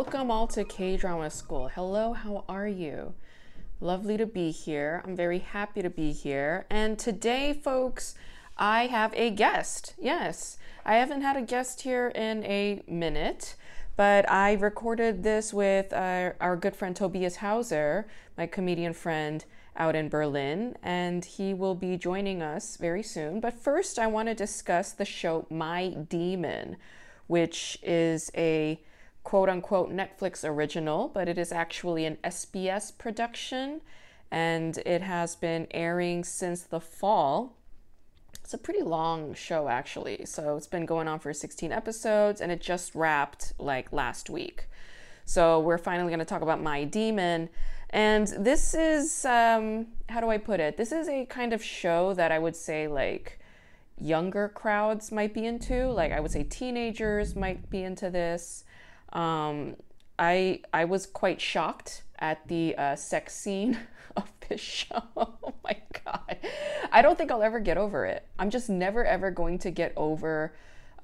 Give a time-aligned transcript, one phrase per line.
[0.00, 0.30] welcome.
[0.30, 1.68] All to K Drama School.
[1.68, 3.12] Hello, how are you?
[3.82, 5.02] Lovely to be here.
[5.04, 6.64] I'm very happy to be here.
[6.70, 8.14] And today, folks,
[8.56, 9.92] I have a guest.
[9.98, 13.56] Yes, I haven't had a guest here in a minute,
[13.94, 19.44] but I recorded this with uh, our good friend Tobias Hauser, my comedian friend
[19.76, 23.38] out in Berlin, and he will be joining us very soon.
[23.38, 26.78] But first, I want to discuss the show My Demon,
[27.26, 28.80] which is a
[29.30, 33.80] quote unquote Netflix original, but it is actually an SBS production
[34.28, 37.56] and it has been airing since the fall.
[38.42, 40.26] It's a pretty long show, actually.
[40.26, 44.64] So it's been going on for 16 episodes and it just wrapped like last week.
[45.26, 47.50] So we're finally going to talk about My Demon.
[47.90, 50.76] And this is, um, how do I put it?
[50.76, 53.38] This is a kind of show that I would say like
[53.96, 55.86] younger crowds might be into.
[55.86, 58.64] Like I would say teenagers might be into this.
[59.12, 59.76] Um,
[60.18, 63.78] I I was quite shocked at the uh, sex scene
[64.16, 65.02] of this show.
[65.16, 66.36] oh my god!
[66.92, 68.26] I don't think I'll ever get over it.
[68.38, 70.54] I'm just never ever going to get over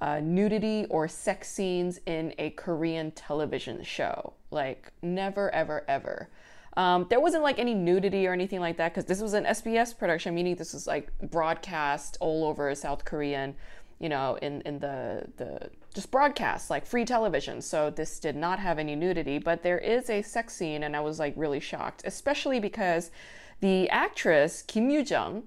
[0.01, 4.33] uh, nudity or sex scenes in a Korean television show.
[4.51, 6.29] Like never ever ever.
[6.77, 9.97] Um, there wasn't like any nudity or anything like that because this was an SBS
[9.97, 13.55] production, meaning this was like broadcast all over South Korean,
[13.99, 17.61] you know, in in the the just broadcast like free television.
[17.61, 20.99] So this did not have any nudity, but there is a sex scene, and I
[20.99, 23.11] was like really shocked, especially because
[23.59, 25.43] the actress Kim Yoo Jung,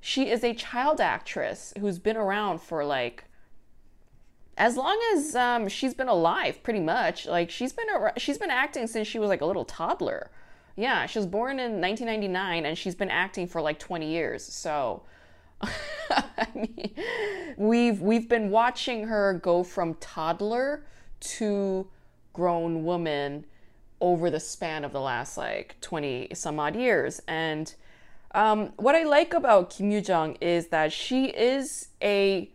[0.00, 3.24] she is a child actress who's been around for like
[4.56, 7.26] as long as um, she's been alive, pretty much.
[7.26, 7.86] Like she's been
[8.16, 10.30] she's been acting since she was like a little toddler.
[10.76, 14.44] Yeah, she was born in 1999 and she's been acting for like 20 years.
[14.44, 15.02] So
[16.10, 16.90] I mean,
[17.56, 20.84] we've we've been watching her go from toddler
[21.20, 21.86] to
[22.32, 23.46] grown woman
[24.00, 27.22] over the span of the last like 20 some odd years.
[27.26, 27.74] And
[28.34, 32.50] um, what I like about Kim Yoo Jung is that she is a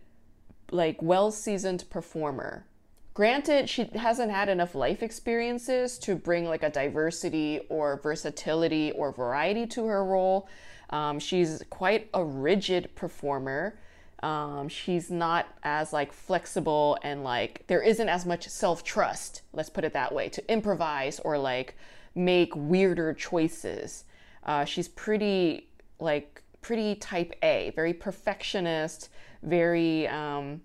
[0.70, 2.66] like well seasoned performer.
[3.14, 9.10] Granted, she hasn't had enough life experiences to bring like a diversity or versatility or
[9.10, 10.48] variety to her role.
[10.90, 13.78] Um, she's quite a rigid performer.
[14.22, 19.42] Um, she's not as like flexible and like there isn't as much self trust.
[19.52, 21.76] Let's put it that way to improvise or like
[22.14, 24.04] make weirder choices.
[24.44, 25.68] Uh, she's pretty
[25.98, 29.08] like pretty type A, very perfectionist,
[29.42, 30.60] very um,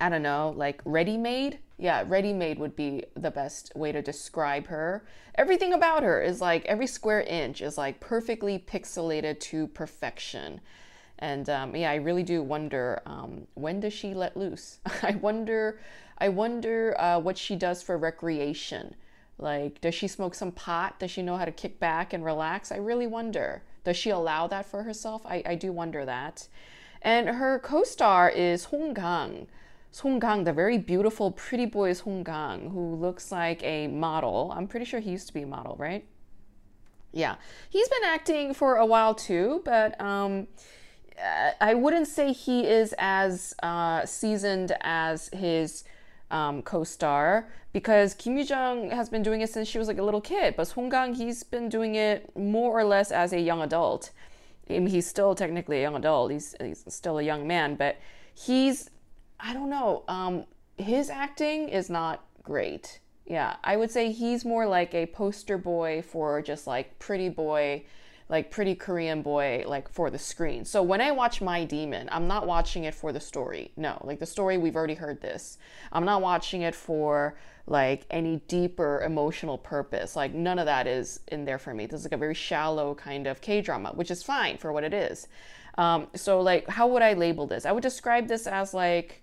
[0.00, 1.58] I don't know, like ready made.
[1.78, 5.04] Yeah, ready made would be the best way to describe her.
[5.34, 10.60] Everything about her is like every square inch is like perfectly pixelated to perfection.
[11.18, 14.78] And um, yeah, I really do wonder um, when does she let loose?
[15.02, 15.78] I wonder,
[16.18, 18.94] I wonder uh, what she does for recreation.
[19.38, 20.98] Like, does she smoke some pot?
[20.98, 22.72] Does she know how to kick back and relax?
[22.72, 23.62] I really wonder.
[23.84, 25.22] Does she allow that for herself?
[25.26, 26.48] I, I do wonder that.
[27.02, 29.46] And her co star is Hong Kang.
[29.90, 34.52] Song Kang, the very beautiful, pretty boy Song Kang, who looks like a model.
[34.54, 36.04] I'm pretty sure he used to be a model, right?
[37.12, 37.36] Yeah,
[37.70, 40.48] he's been acting for a while too, but um,
[41.60, 45.84] I wouldn't say he is as uh, seasoned as his
[46.30, 50.02] um, co-star because Kim Yoo Jung has been doing it since she was like a
[50.02, 53.62] little kid, but Song Kang he's been doing it more or less as a young
[53.62, 54.10] adult.
[54.68, 56.32] I mean, he's still technically a young adult.
[56.32, 57.96] He's, he's still a young man, but
[58.34, 58.90] he's
[59.40, 60.04] I don't know.
[60.08, 60.44] Um,
[60.78, 63.00] his acting is not great.
[63.24, 67.84] Yeah, I would say he's more like a poster boy for just like pretty boy,
[68.28, 70.64] like pretty Korean boy, like for the screen.
[70.64, 73.72] So when I watch My Demon, I'm not watching it for the story.
[73.76, 75.58] No, like the story, we've already heard this.
[75.92, 77.36] I'm not watching it for
[77.66, 80.14] like any deeper emotional purpose.
[80.14, 81.86] Like none of that is in there for me.
[81.86, 84.84] This is like a very shallow kind of K drama, which is fine for what
[84.84, 85.26] it is.
[85.78, 87.66] Um, so like, how would I label this?
[87.66, 89.22] I would describe this as like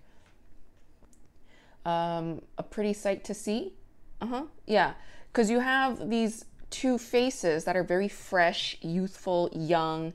[1.85, 3.73] um, a pretty sight to see.
[4.21, 4.43] Uh huh.
[4.65, 4.93] Yeah.
[5.31, 10.13] Because you have these two faces that are very fresh, youthful, young,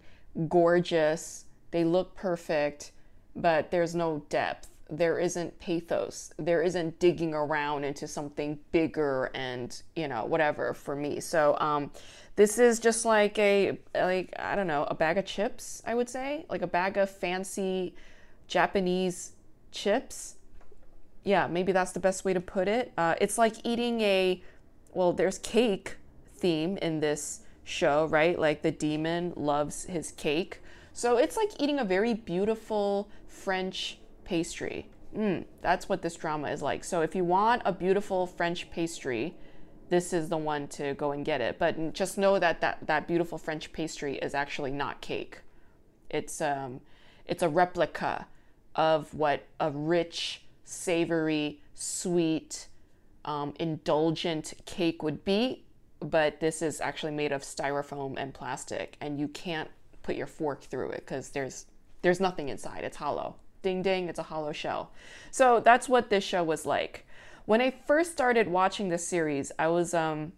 [0.49, 1.45] gorgeous.
[1.71, 2.93] They look perfect,
[3.37, 4.69] but there's no depth.
[4.91, 6.33] There isn't pathos.
[6.39, 11.21] There isn't digging around into something bigger and, you know, whatever for me.
[11.21, 11.91] So, um,
[12.37, 16.09] this is just like a, like, I don't know, a bag of chips, I would
[16.09, 16.47] say.
[16.49, 17.95] Like a bag of fancy
[18.47, 19.33] Japanese
[19.73, 20.38] chips
[21.29, 22.91] yeah, maybe that's the best way to put it.
[22.97, 24.43] Uh, it's like eating a,
[24.95, 25.97] well, there's cake
[26.35, 28.39] theme in this show, right?
[28.39, 30.63] Like the demon loves his cake.
[30.95, 34.89] So it's like eating a very beautiful French pastry.
[35.15, 36.83] Mm, that's what this drama is like.
[36.83, 39.35] So if you want a beautiful French pastry,
[39.91, 41.59] this is the one to go and get it.
[41.59, 45.43] But just know that that, that beautiful French pastry is actually not cake.
[46.09, 46.81] It's um,
[47.27, 48.27] it's a replica
[48.75, 52.69] of what a rich, savory, sweet,
[53.25, 55.65] um, indulgent cake would be.
[56.01, 59.69] But this is actually made of styrofoam and plastic, and you can't
[60.03, 61.67] put your fork through it because there's
[62.03, 62.85] there's nothing inside.
[62.85, 63.37] It's hollow.
[63.63, 64.93] Ding ding, it's a hollow shell.
[65.33, 67.05] So that's what this show was like.
[67.47, 70.33] When I first started watching this series, I was um,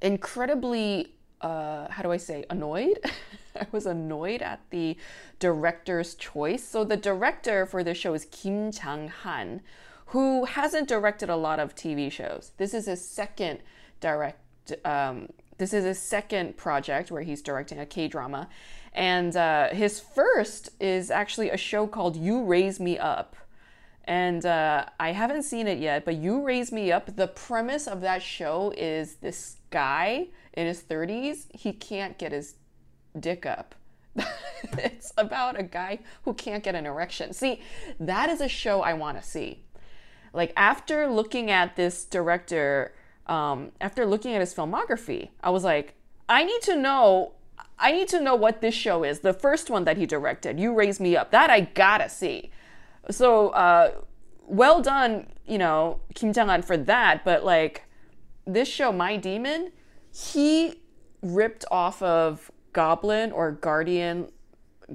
[0.00, 2.98] incredibly, uh, how do I say, annoyed.
[3.60, 4.96] I was annoyed at the
[5.38, 6.64] director's choice.
[6.64, 9.60] So the director for this show is Kim Jang Han,
[10.06, 12.52] who hasn't directed a lot of TV shows.
[12.56, 13.60] This is his second
[14.00, 14.38] direct.
[14.84, 15.28] Um,
[15.58, 18.48] this is his second project where he's directing a K drama,
[18.92, 23.36] and uh, his first is actually a show called You Raise Me Up.
[24.04, 28.00] And uh, I haven't seen it yet, but You Raise Me Up, the premise of
[28.00, 32.56] that show is this guy in his 30s, he can't get his
[33.18, 33.74] dick up.
[34.78, 37.32] it's about a guy who can't get an erection.
[37.32, 37.60] See,
[37.98, 39.64] that is a show I want to see.
[40.32, 42.94] Like, after looking at this director,
[43.26, 45.94] um, after looking at his filmography, I was like,
[46.28, 47.32] I need to know
[47.82, 49.20] I need to know what this show is.
[49.20, 51.32] The first one that he directed, You Raise Me Up.
[51.32, 52.52] That I gotta see.
[53.10, 53.90] So, uh,
[54.46, 57.24] well done, you know, Kim Jang Han for that.
[57.24, 57.82] But like
[58.46, 59.72] this show, My Demon,
[60.14, 60.80] he
[61.22, 64.28] ripped off of Goblin or Guardian,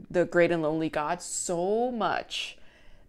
[0.09, 2.57] the Great and Lonely God, so much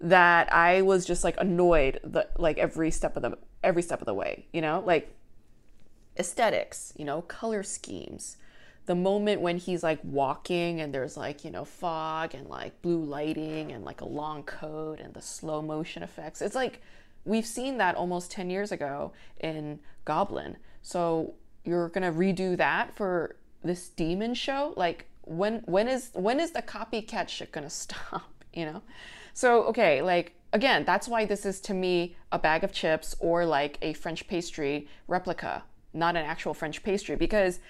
[0.01, 4.07] that I was just like annoyed, the, like every step of the every step of
[4.07, 4.47] the way.
[4.53, 5.15] You know, like
[6.19, 8.37] aesthetics, you know, color schemes
[8.89, 13.05] the moment when he's like walking and there's like, you know, fog and like blue
[13.05, 16.41] lighting and like a long coat and the slow motion effects.
[16.41, 16.81] It's like
[17.27, 20.57] we've seen that almost 10 years ago in Goblin.
[20.81, 24.75] So you're going to redo that for this demon show?
[24.77, 28.83] Like when when is when is the copycat shit to stop, you know?
[29.35, 33.45] So okay, like again, that's why this is to me a bag of chips or
[33.45, 37.61] like a French pastry replica, not an actual French pastry because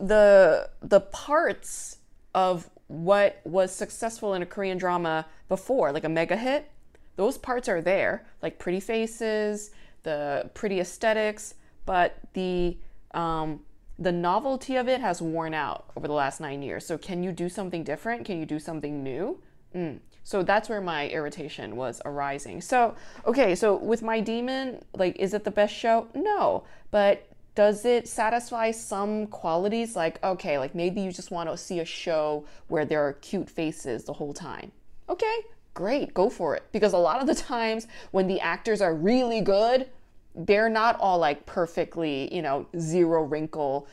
[0.00, 1.98] the the parts
[2.34, 6.70] of what was successful in a Korean drama before, like a mega hit,
[7.16, 9.70] those parts are there, like pretty faces,
[10.02, 11.54] the pretty aesthetics,
[11.86, 12.76] but the
[13.12, 13.60] um,
[13.98, 16.86] the novelty of it has worn out over the last nine years.
[16.86, 18.24] So can you do something different?
[18.24, 19.38] Can you do something new?
[19.74, 20.00] Mm.
[20.24, 22.60] So that's where my irritation was arising.
[22.60, 22.94] So
[23.26, 26.08] okay, so with my demon, like, is it the best show?
[26.14, 31.56] No, but does it satisfy some qualities like okay like maybe you just want to
[31.56, 34.72] see a show where there are cute faces the whole time
[35.08, 35.36] okay
[35.74, 39.40] great go for it because a lot of the times when the actors are really
[39.40, 39.86] good
[40.34, 43.86] they're not all like perfectly you know zero wrinkle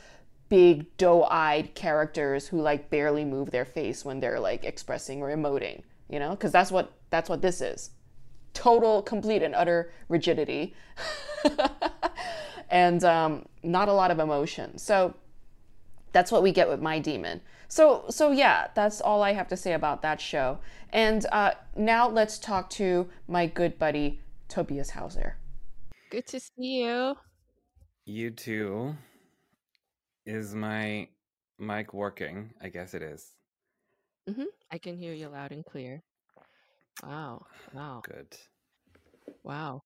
[0.47, 5.81] big doe-eyed characters who like barely move their face when they're like expressing or emoting
[6.09, 7.91] you know because that's what that's what this is
[8.53, 10.73] total complete and utter rigidity
[12.69, 14.77] and um, not a lot of emotion.
[14.77, 15.15] So
[16.11, 17.41] that's what we get with My Demon.
[17.67, 20.59] So so yeah, that's all I have to say about that show.
[20.91, 25.37] And uh, now let's talk to my good buddy Tobias Hauser.
[26.09, 27.15] Good to see you.
[28.05, 28.97] You too.
[30.25, 31.09] Is my
[31.57, 32.53] mic working?
[32.61, 33.35] I guess it is.
[34.29, 34.45] Mm-hmm.
[34.71, 36.01] I can hear you loud and clear.
[37.03, 37.45] Wow.
[37.73, 38.03] Wow.
[38.03, 38.37] Good.
[39.43, 39.83] Wow.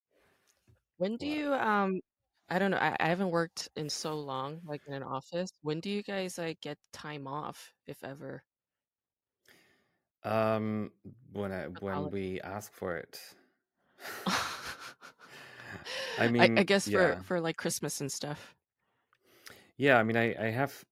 [0.97, 1.37] When do What?
[1.37, 2.01] you um
[2.49, 2.77] I don't know.
[2.77, 5.51] I, I haven't worked in so long, like in an office.
[5.61, 8.43] When do you guys like get time off, if ever?
[10.23, 10.91] Um,
[11.33, 13.19] when I when we ask for it.
[16.17, 17.21] I I, I guess for yeah.
[17.21, 18.55] for like Christmas and stuff.
[19.77, 20.83] Yeah, I mean, I I have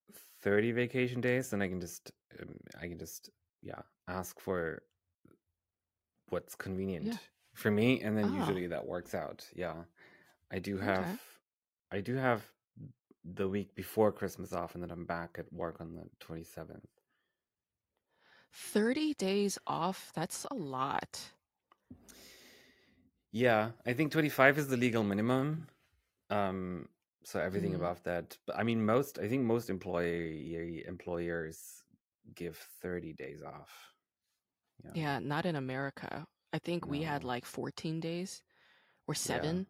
[0.41, 3.29] 30 vacation days and I can just um, I can just
[3.61, 4.83] yeah, ask for
[6.29, 6.55] what's
[6.99, 7.17] Yeah.
[7.17, 7.19] convenient
[7.53, 9.47] for me and then Oh, usually that works out.
[9.55, 9.83] Yeah.
[10.51, 11.17] I do okay.
[11.17, 11.21] have
[11.91, 12.51] I do have
[13.23, 16.89] the week before Christmas off and then I'm back at work on the 27th.
[18.51, 21.33] 30 days off, that's a lot.
[23.31, 25.67] Yeah, I think 25 is the legal minimum.
[26.29, 26.89] Um,
[27.23, 28.37] so everything Mm, above that.
[28.47, 31.83] But I mean, most, I think most employee employers
[32.35, 33.95] give 30 days off.
[34.83, 34.93] Yeah.
[34.93, 36.27] yeah, not in America.
[36.53, 38.41] I think we had like 14 days
[39.07, 39.53] or Yeah.
[39.53, 39.67] seven.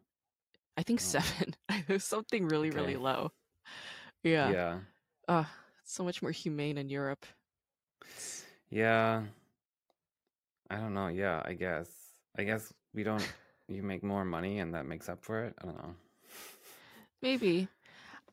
[0.76, 1.54] I think Oh, seven.
[2.00, 3.32] Something really, really low.
[4.24, 4.54] Yeah.
[4.54, 4.80] Yeah.
[5.28, 5.46] Uh,
[5.84, 7.26] so much more humane in Europe.
[8.70, 9.24] Yeah.
[10.70, 11.08] I don't know.
[11.08, 12.14] Yeah, I guess.
[12.36, 13.28] I guess we don't.
[13.66, 15.54] You make more money, and that makes up for it.
[15.60, 15.96] I don't know.
[17.20, 17.68] Maybe.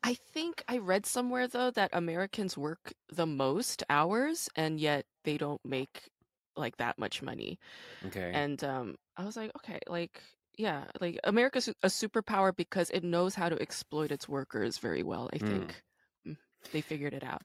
[0.04, 5.38] I think I read somewhere though that Americans work the most hours and yet they
[5.38, 6.10] don't make
[6.56, 7.60] like that much money.
[8.06, 8.44] Okay.
[8.44, 10.24] And um I was like, okay, like
[10.58, 15.30] yeah, like America's a superpower because it knows how to exploit its workers very well,
[15.34, 15.74] I Mm.
[15.74, 15.84] think.
[16.28, 16.38] Mm,
[16.74, 17.44] They figured it out.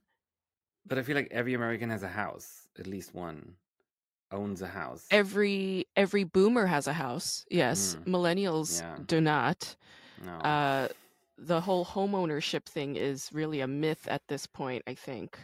[0.86, 2.68] But I feel like every American has a house.
[2.78, 3.56] At least one
[4.34, 5.06] owns a house.
[5.10, 7.44] Every every boomer has a house.
[7.50, 8.04] Yes, Mm.
[8.14, 8.98] millennials Yeah.
[9.06, 9.76] do not.
[10.24, 10.32] No.
[10.38, 10.88] Uh
[11.36, 15.38] the whole home ownership thing is really a myth at this point, I think.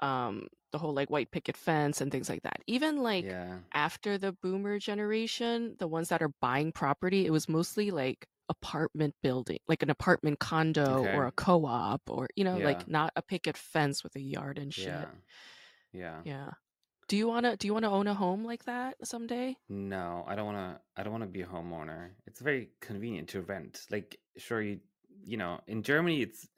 [0.00, 2.60] Um the whole like white picket fence and things like that.
[2.66, 3.58] Even like yeah.
[3.72, 9.14] after the boomer generation, the ones that are buying property, it was mostly like apartment
[9.22, 11.14] building, like an apartment condo Okay.
[11.16, 12.64] or a co-op or you know, Yeah.
[12.66, 15.08] like not a picket fence with a yard and shit.
[15.92, 16.20] Yeah.
[16.24, 16.50] Yeah.
[17.08, 17.16] Yeah.
[17.16, 19.58] Do you want to do you want to own a home like that someday?
[19.68, 20.82] No, I don't want to.
[20.96, 22.14] I don't want to be a homeowner.
[22.26, 23.86] It's very convenient to rent.
[23.90, 24.80] Like, sure, you
[25.24, 26.48] you know, in Germany, it's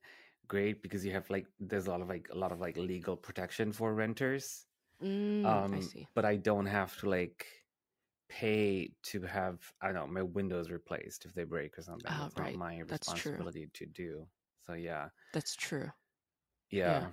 [0.48, 3.16] great because you have like there's a lot of like a lot of like legal
[3.16, 4.66] protection for renters.
[5.00, 6.08] Mm, I Um, see.
[6.14, 7.46] but I don't have to like
[8.28, 12.16] pay to have I don't know my windows replaced if they break or something.
[12.16, 12.54] Ah, That's not right.
[12.54, 13.44] my That's true.
[13.44, 14.28] responsibility to do.
[14.66, 15.92] So yeah, That's true.
[16.70, 17.12] yeah,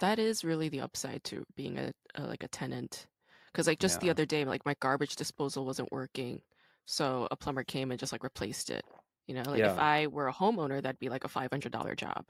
[0.00, 3.06] That is really the upside to being a, a like a tenant.
[3.54, 6.40] Cuz like just the other day like my garbage disposal wasn't working.
[6.84, 8.84] So a plumber came and just like replaced it.
[9.26, 9.78] You know, like if.
[9.78, 12.24] I were a homeowner that'd be like a $500 job.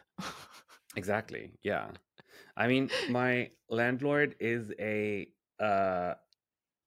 [0.96, 1.52] Exactly.
[1.62, 1.88] Yeah.
[2.56, 5.28] I mean, my landlord is a
[5.60, 6.14] uh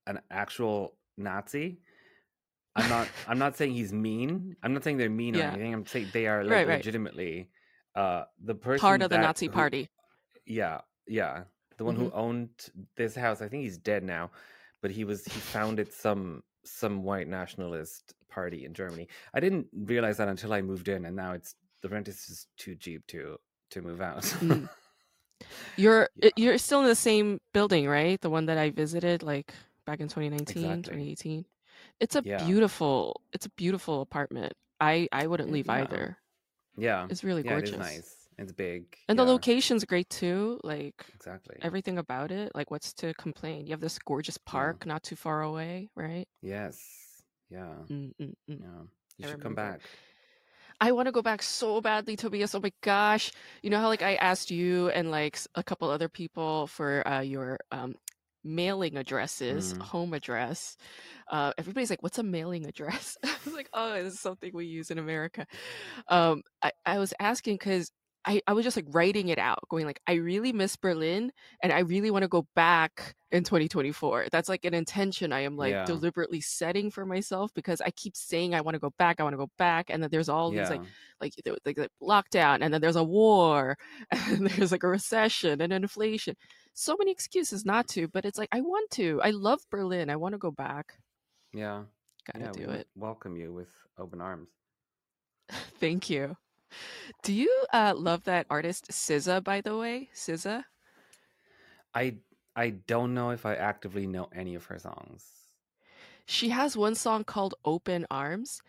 [0.08, 1.80] an actual Nazi.
[2.76, 4.56] I'm not I'm not saying he's mean.
[4.64, 5.52] I'm not saying they're mean or yeah.
[5.52, 5.74] anything.
[5.74, 6.78] I'm saying they are like Right, right.
[6.78, 7.50] legitimately
[7.96, 8.82] uh the person.
[8.82, 9.90] Part of the Nazi who party.
[10.46, 11.44] Yeah, yeah.
[11.78, 12.16] The one who Mhm.
[12.16, 12.50] owned
[12.96, 13.42] this house.
[13.42, 14.32] I think he's dead now,
[14.82, 19.08] but he was he founded some some white nationalist party in Germany.
[19.34, 22.48] I didn't realize that until I moved in and now it's the rent is just
[22.58, 23.38] too cheap to
[23.72, 24.22] to move out.
[24.24, 24.70] Mm.
[25.78, 26.30] You're yeah.
[26.36, 28.20] you're still in the same building, right?
[28.22, 29.52] The one that I visited like
[29.86, 30.94] back in 2019, Exactly.
[31.16, 31.46] 2018.
[32.00, 32.44] It's a Yeah.
[32.46, 34.54] beautiful it's a beautiful apartment.
[34.80, 35.74] I I wouldn't leave yeah.
[35.74, 36.18] either.
[36.78, 37.08] Yeah.
[37.10, 37.96] It's really Yeah, it is gorgeous.
[37.96, 38.21] nice.
[38.42, 38.98] It's big.
[39.08, 40.60] And the location's great too.
[40.64, 41.58] Like exactly.
[41.62, 42.52] everything about it.
[42.56, 43.66] Like what's to complain?
[43.68, 44.52] You have this gorgeous Yeah.
[44.52, 46.28] park not too far away, right?
[46.42, 47.24] Yes.
[47.50, 47.76] Yeah.
[47.92, 48.62] Mm, mm, mm.
[48.62, 48.84] Yeah.
[49.18, 49.82] You I should come back.
[50.82, 52.56] I want to go back so badly, Tobias.
[52.56, 53.32] Oh my gosh.
[53.64, 57.22] You know how like I asked you and like a couple other people for uh,
[57.22, 57.96] your um,
[58.44, 59.82] mailing addresses, Mm.
[59.82, 60.78] home address.
[61.32, 64.66] Uh, everybody's like, "What's a mailing address?" I was like, "Oh, this is something we
[64.66, 65.46] use in America."
[66.08, 67.92] Um, I, I was asking because
[68.26, 71.32] I, I was just like writing it out, going like, "I really miss Berlin,
[71.64, 75.58] and I really want to go back in 2024." That's like an intention I am
[75.58, 75.86] like Yeah.
[75.86, 79.34] deliberately setting for myself because I keep saying I want to go back, I want
[79.34, 80.88] to go back, and then there's all these like Yeah.
[81.20, 81.34] like
[81.66, 83.78] like, like lockdown and then there's a war
[84.12, 86.36] and there's like a recession and an inflation
[86.74, 90.16] so many excuses not to but it's like i want to i love berlin i
[90.16, 90.96] want to go back
[91.54, 91.84] Yeah.
[92.26, 92.52] gotta Yeah.
[92.52, 94.50] Do it welcome you with open arms.
[95.80, 96.36] thank you
[97.24, 100.10] do you uh love that artist SZA by the way?
[100.14, 100.64] SZA
[101.94, 102.16] I
[102.56, 105.26] I don't know if I actively know any of her songs.
[106.26, 108.62] she has one song called open arms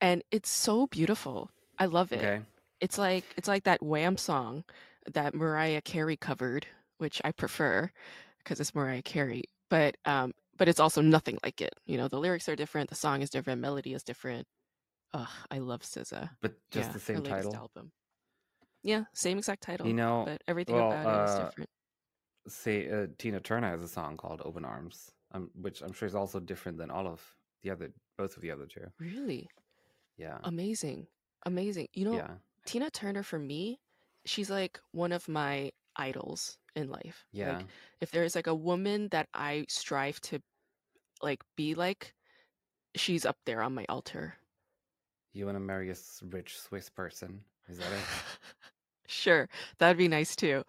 [0.00, 1.50] and it's so beautiful.
[1.78, 2.32] I love it.
[2.32, 2.42] Okay.
[2.80, 4.64] it's like it's like that wham song
[5.12, 6.66] that mariah carey covered
[6.98, 7.90] which i prefer
[8.38, 11.72] because it's mariah carey but um but it's also nothing like it.
[11.86, 14.46] You know the lyrics are different the song is different melody is different
[15.12, 16.30] Ugh, i love SZA.
[16.40, 17.54] But just yeah the same title.
[17.54, 17.92] album
[18.82, 21.70] yeah same exact title You know, but everything well, about it is uh, different
[22.48, 26.14] say uh, Tina Turner has a song called Open Arms, um, which I'm sure is
[26.14, 27.22] also different than all of
[27.62, 28.86] the other, both of the other two.
[28.98, 29.48] really
[30.16, 30.38] Yeah.
[30.44, 31.06] amazing
[31.46, 32.28] amazing you know Yeah.
[32.66, 33.80] tina turner for me
[34.26, 37.58] she's like one of my idols in life Yeah.
[37.58, 37.66] like
[38.00, 40.40] if there's like a woman that i strive to
[41.22, 42.14] like be like
[42.96, 44.34] she's up there on my altar
[45.32, 45.94] You want to marry a
[46.30, 47.40] rich Swiss person?
[47.68, 48.04] Is that it?
[49.06, 50.62] sure that'd be nice too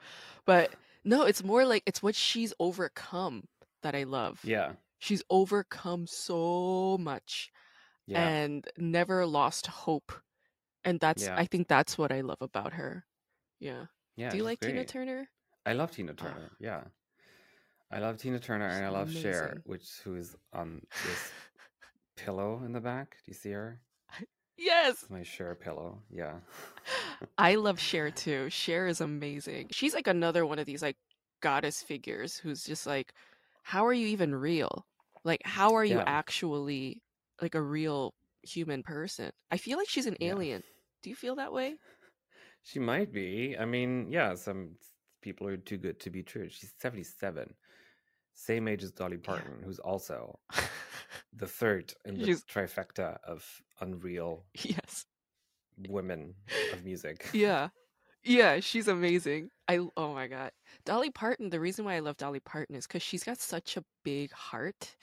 [0.47, 0.73] but
[1.05, 3.43] no it's more like it's what she's overcome
[3.83, 4.71] that i love Yeah.
[4.97, 7.51] she's overcome so much
[8.07, 8.27] Yeah.
[8.27, 10.11] and never lost hope
[10.83, 11.35] and that's Yeah.
[11.37, 13.05] i think that's what i love about her
[13.59, 14.31] yeah Yeah.
[14.31, 15.29] do you like tina turner
[15.63, 16.49] I love Tina Ah, Turner.
[16.59, 16.81] Yeah.
[17.91, 21.31] I love Tina Turner and I love Cher, which who is on this
[22.17, 23.17] pillow in the back.
[23.23, 23.79] Do you see her?
[24.61, 25.99] Yes my Cher pillow.
[26.09, 26.35] Yeah.
[27.37, 28.49] I love Cher too.
[28.49, 29.69] Cher is amazing.
[29.71, 30.97] She's like another one of these like
[31.41, 33.13] goddess figures who's just like,
[33.63, 34.85] how are you even real?
[35.23, 36.03] Like, how are you Yeah.
[36.05, 37.01] actually
[37.41, 38.13] like a real
[38.43, 39.31] human person?
[39.51, 40.31] I feel like she's an Yeah.
[40.31, 40.63] alien.
[41.03, 41.75] Do you feel that way?
[42.63, 43.57] She might be.
[43.57, 44.75] I mean, yeah, some
[45.23, 46.47] people are too good to be true.
[46.47, 47.55] She's 77.
[48.35, 49.23] Same age as Dolly Yeah.
[49.23, 50.39] Parton, who's also
[51.33, 55.05] the third in the She's trifecta of unreal yes.
[55.87, 56.35] women
[56.73, 57.29] of music.
[57.33, 57.69] Yeah.
[58.23, 59.49] Yeah, she's amazing.
[59.67, 60.51] I oh my god.
[60.85, 63.83] Dolly Parton, the reason why I love Dolly Parton is cuz she's got such a
[64.03, 64.95] big heart.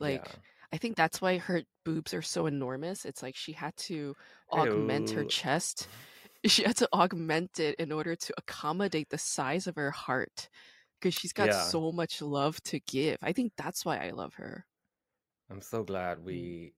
[0.00, 0.32] Like Yeah.
[0.72, 3.04] I think that's why her boobs are so enormous.
[3.04, 4.16] It's like she had to
[4.50, 5.86] augment her chest.
[6.46, 10.50] She had to augment it in order to accommodate the size of her heart
[11.00, 11.62] because she's got Yeah.
[11.62, 13.16] so much love to give.
[13.22, 14.66] I think that's why I love her.
[15.50, 16.24] I'm so glad Mm.
[16.24, 16.74] we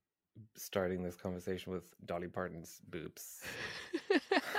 [0.56, 3.40] starting this conversation with Dolly Parton's boobs.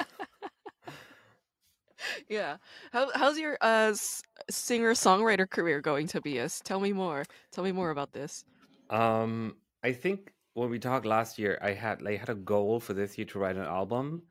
[2.29, 2.57] yeah.
[2.91, 3.93] How, how's your uh,
[4.49, 6.61] singer songwriter career going, Tobias?
[6.61, 7.25] Tell me more.
[7.51, 8.43] Tell me more about this.
[8.89, 12.93] Um, I think when we talked last year, I had like had a goal for
[12.93, 14.23] this year to write an album,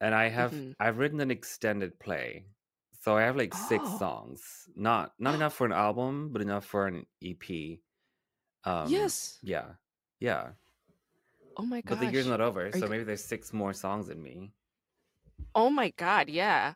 [0.00, 0.74] and I have Mhm.
[0.80, 2.46] I've written an extended play,
[3.00, 3.92] so I have like six Oh.
[3.92, 4.68] songs.
[4.74, 7.82] Not not enough for an album, but enough for an EP.
[8.68, 9.38] Um, yes.
[9.42, 9.64] yeah,
[10.20, 10.48] yeah.
[11.56, 11.98] Oh my god.
[11.98, 14.52] But the year's not over, so you- maybe there's six more songs in me.
[15.54, 16.74] Oh my god, yeah.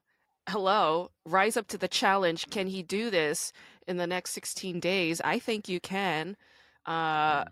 [0.48, 2.48] Hello, rise up to the challenge.
[2.50, 3.52] Can he do this
[3.86, 5.20] in the next 16 days?
[5.20, 6.36] I think you can.
[6.86, 7.48] Uh Mm.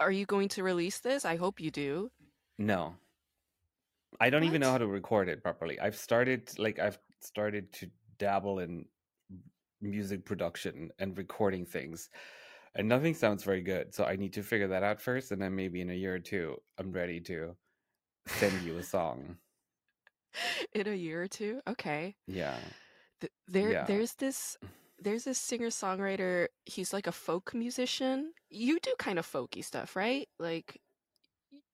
[0.00, 1.24] are you going to release this?
[1.24, 2.10] I hope you do.
[2.58, 2.94] No,
[4.20, 5.78] I don't even know how to record it properly.
[5.78, 8.86] I've started like I've started to dabble in
[9.80, 12.08] music production and recording things.
[12.78, 13.92] And nothing sounds very good.
[13.92, 16.20] So I need to figure that out first and then maybe in a year or
[16.20, 17.56] two I'm ready to
[18.26, 19.36] send you a song.
[20.72, 21.60] In a year or two?
[21.66, 22.14] Okay.
[22.28, 22.56] Yeah.
[23.20, 23.84] Th- there Yeah.
[23.84, 24.56] there's this
[25.00, 28.32] there's this singer-songwriter, he's like a folk musician.
[28.50, 30.28] You do kind of folky stuff, right?
[30.38, 30.80] Like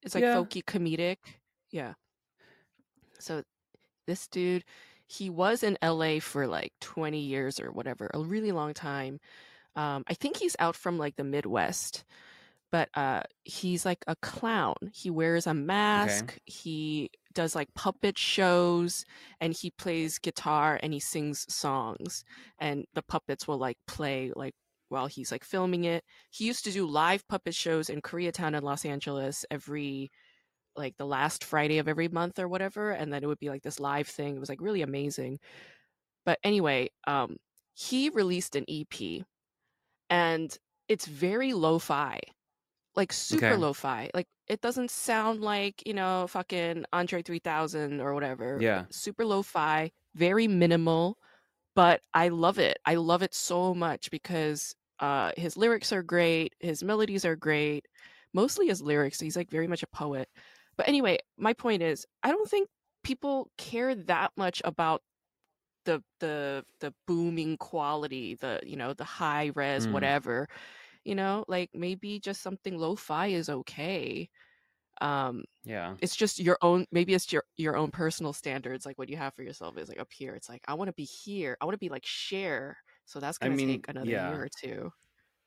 [0.03, 0.37] it's like Yeah.
[0.37, 1.19] folky comedic.
[1.71, 1.95] Yeah.
[3.19, 3.43] So
[4.07, 4.64] this dude,
[5.07, 9.21] he was in LA for like 20 years or whatever, a really long time.
[9.76, 12.04] Um, I think he's out from like the Midwest,
[12.70, 14.74] but uh, he's like a clown.
[14.92, 16.38] He wears a mask.
[16.46, 19.04] He does like puppet shows,
[19.40, 22.24] and he plays guitar and he sings songs.
[22.58, 24.54] And the puppets will like play like
[24.88, 26.04] while he's like filming it.
[26.30, 30.10] He used to do live puppet shows in Koreatown and Los Angeles every
[30.76, 33.62] like the last Friday of every month or whatever, and then it would be like
[33.62, 34.37] this live thing.
[34.37, 35.38] It was like really amazing.
[36.24, 37.37] But anyway, um,
[37.74, 39.24] he released an EP,
[40.11, 40.57] and
[40.88, 42.21] it's very lo-fi,
[42.97, 43.57] like super Okay.
[43.57, 44.11] lo-fi.
[44.14, 48.64] Like it doesn't sound like you know fucking Andre 3000 or whatever.
[48.64, 48.87] Yeah.
[48.90, 51.19] super lo-fi, very minimal,
[51.75, 52.79] but I love it.
[52.87, 57.87] I love it so much because uh, his lyrics are great, his melodies are great,
[58.33, 59.21] mostly his lyrics.
[59.21, 60.29] He's like very much a poet.
[60.77, 62.69] But anyway, my point is, I don't think
[63.05, 65.03] people care that much about
[65.85, 69.90] the the the booming quality, the you know the high res Mm.
[69.90, 70.49] whatever.
[71.05, 74.31] You know, like maybe just something lo-fi is okay.
[75.01, 75.97] Um, Yeah.
[76.01, 79.35] it's just your own maybe it's your your own personal standards like what you have
[79.35, 81.75] for yourself is like up here it's like i want to be here i want
[81.75, 84.14] to be like Cher so that's I gonna mean, take another yeah.
[84.14, 84.90] year or two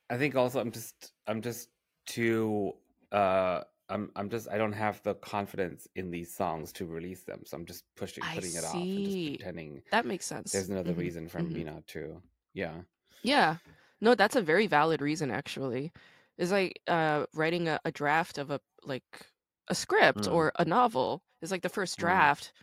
[0.09, 1.69] I think also I'm just I'm just
[2.05, 2.73] too
[3.11, 7.43] uh I'm I'm just I don't have the confidence in these songs to release them.
[7.45, 10.93] So I'm just pushing putting it off and just pretending that makes sense there's another
[10.93, 11.65] Mhm, reason for me mhm.
[11.65, 12.23] not to.
[12.53, 12.83] Yeah.
[13.23, 13.57] yeah
[14.01, 15.91] no that's a very valid reason actually
[16.37, 19.31] it's like uh writing a, a draft of a like
[19.69, 20.27] a script Mm.
[20.27, 22.27] or a novel is like the first Mm.
[22.37, 22.53] draft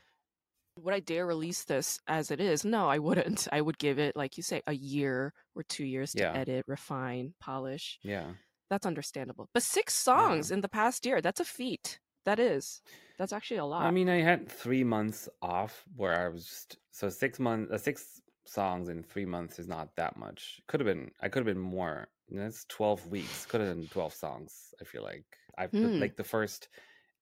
[0.79, 4.17] would i dare release this as it is no i wouldn't i would give it
[4.17, 6.37] like you say a year or two years to Yeah.
[6.37, 8.35] edit refine polish Yeah.
[8.71, 9.49] That's understandable.
[9.53, 12.01] But six songs in the past year, that's a feat.
[12.25, 12.81] That is.
[13.19, 13.85] That's actually a lot.
[13.85, 17.79] I mean, I had three months off where I was just so six months, uh,
[17.79, 20.61] six songs in three months is not that much.
[20.67, 22.09] Could have been, I could have been more.
[22.29, 23.45] That's twelve weeks.
[23.47, 24.73] Could have been twelve songs.
[24.81, 25.27] I feel like
[25.59, 26.01] I Hmm.
[26.01, 26.69] like the first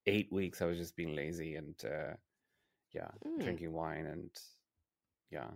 [0.06, 0.62] eight weeks.
[0.62, 2.14] I was just being lazy and uh
[2.92, 3.42] yeah, Mm.
[3.42, 4.30] drinking wine and
[5.30, 5.50] yeah,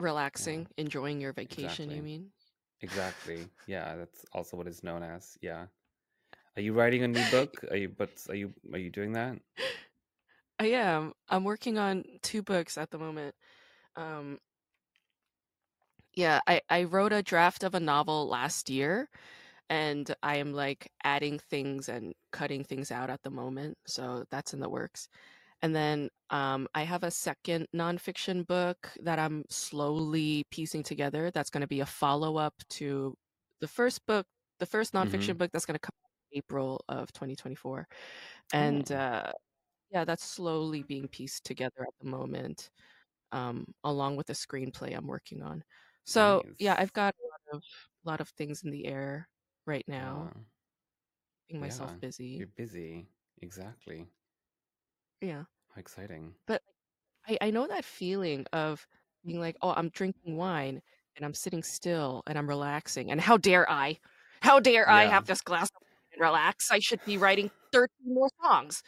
[0.00, 1.96] Relaxing, enjoying your vacation, Exactly.
[1.96, 2.32] you mean?
[2.80, 3.46] Exactly.
[3.66, 5.36] yeah, that's also what it's known as.
[5.40, 5.66] Yeah.
[6.56, 7.64] Are you writing a new book?
[7.70, 7.88] Are you?
[7.88, 8.52] But are you?
[8.72, 9.38] Are you doing that?
[10.58, 11.12] I am.
[11.28, 13.34] I'm working on two books at the moment.
[13.96, 14.38] Um
[16.14, 19.08] Yeah, I I wrote a draft of a novel last year
[19.70, 23.78] and I am like adding things and cutting things out at the moment.
[23.86, 25.08] So that's in the works.
[25.62, 31.30] And then um, I have a second nonfiction book that I'm slowly piecing together.
[31.30, 33.14] That's going to be a follow up to
[33.60, 34.26] the first book
[34.60, 37.86] the first nonfiction hmm book that's going to come out in April of 2024,
[38.52, 39.32] and Oh, uh,
[39.90, 42.70] yeah, that's slowly being pieced together at the moment,
[43.32, 45.64] um, along with a screenplay I'm working on.
[46.06, 47.64] So yeah, I've got a lot of
[48.04, 49.28] lot of things in the air
[49.66, 50.44] right now, Yeah.
[51.46, 52.00] keeping myself Yeah.
[52.00, 52.36] busy.
[52.36, 53.08] You're busy.
[53.38, 54.08] Exactly.
[55.20, 56.34] Yeah, How exciting.
[56.46, 56.62] but
[57.28, 58.86] I I know that feeling of
[59.24, 60.82] being like, oh, I'm drinking wine
[61.16, 63.98] and I'm sitting still and I'm relaxing, and how dare I?
[64.42, 66.70] How dare I have this glass of wine and relax?
[66.70, 68.82] I should be writing 13 more songs.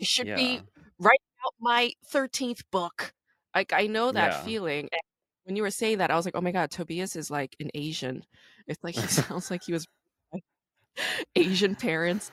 [0.00, 0.36] I should Yeah.
[0.36, 0.60] be
[0.98, 3.14] writing out my 13th book.
[3.54, 4.44] Like I know that Yeah.
[4.44, 4.88] feeling.
[4.92, 5.00] And
[5.44, 7.70] when you were saying that, I was like, oh my god, Tobias is like an
[7.74, 8.24] Asian.
[8.68, 9.86] It's like he sounds like he was
[11.36, 12.30] Asian parents.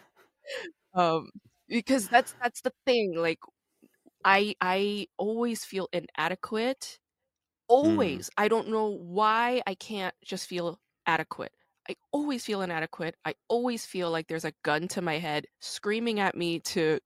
[0.93, 1.29] Um,
[1.69, 3.15] because that's that's the thing.
[3.15, 3.39] Like
[4.25, 6.99] I I always feel inadequate.
[7.83, 8.21] Mm.
[8.21, 8.29] Always.
[8.37, 11.53] I don't know why I can't just feel adequate.
[11.89, 13.15] I always feel inadequate.
[13.25, 16.99] I always feel like there's a gun to my head screaming at me to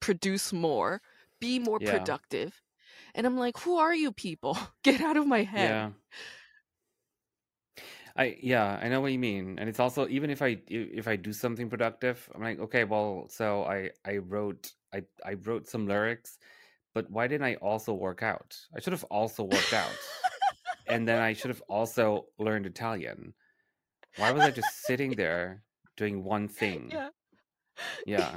[0.00, 1.02] produce more,
[1.40, 1.78] be more Yeah.
[1.80, 2.62] productive.
[3.14, 4.58] And I'm like, who are you people?
[4.84, 5.78] Get out of my head.
[5.78, 5.92] Yeah.
[8.16, 9.58] I yeah, I know what you mean.
[9.58, 13.26] And it's also even if I if I do something productive, I'm like, okay, well,
[13.28, 16.38] so I I wrote I I wrote some lyrics,
[16.94, 18.58] but why didn't I also work out?
[18.74, 19.96] I should have also worked out.
[20.86, 23.34] and then I should have also learned Italian.
[24.16, 25.62] Why was I just sitting there
[25.96, 26.90] doing one thing?
[26.90, 27.10] Yeah.
[28.06, 28.36] Yeah.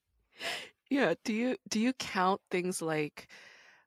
[0.90, 1.14] yeah.
[1.24, 3.28] Do you do you count things like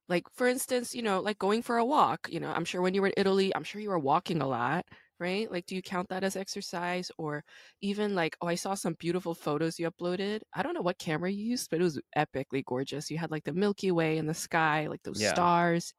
[0.10, 2.94] like for instance, you know, like going for a walk, you know, I'm sure when
[2.94, 4.86] you were in Italy, I'm sure you were walking a lot,
[5.20, 5.50] right?
[5.52, 7.44] Like do you count that as exercise or
[7.82, 10.41] even like oh, I saw some beautiful photos you uploaded.
[10.54, 13.10] I don't know what camera you used, but it was epically gorgeous.
[13.12, 15.22] You had like the Milky Way in the sky, like those Yeah.
[15.22, 15.94] stars.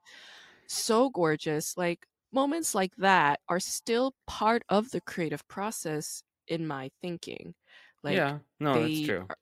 [0.69, 1.77] So gorgeous.
[1.77, 7.55] Like moments like that are still part of the creative process in my thinking.
[8.03, 8.41] Like yeah.
[8.61, 9.31] No, that's true.
[9.31, 9.37] are-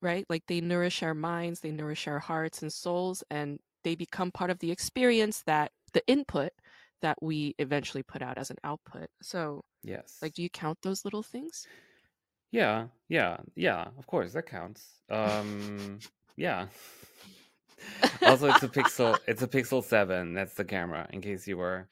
[0.00, 4.30] right like they nourish our minds they nourish our hearts and souls and they become
[4.30, 6.52] part of the experience that the input
[7.02, 10.18] that we eventually put out as an output so Yes.
[10.22, 11.66] like do you count those little things
[12.52, 14.82] Yeah, yeah, yeah, of course, that counts.
[15.10, 15.98] Um,
[16.36, 16.66] yeah.
[18.22, 20.34] Also, it's a Pixel, it's a Pixel 7.
[20.34, 21.88] That's the camera, in case you were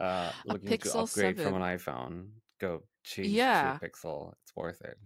[0.00, 2.30] uh looking to upgrade from an iPhone.
[2.60, 4.32] Go change to yeah a Pixel.
[4.42, 4.96] It's worth it.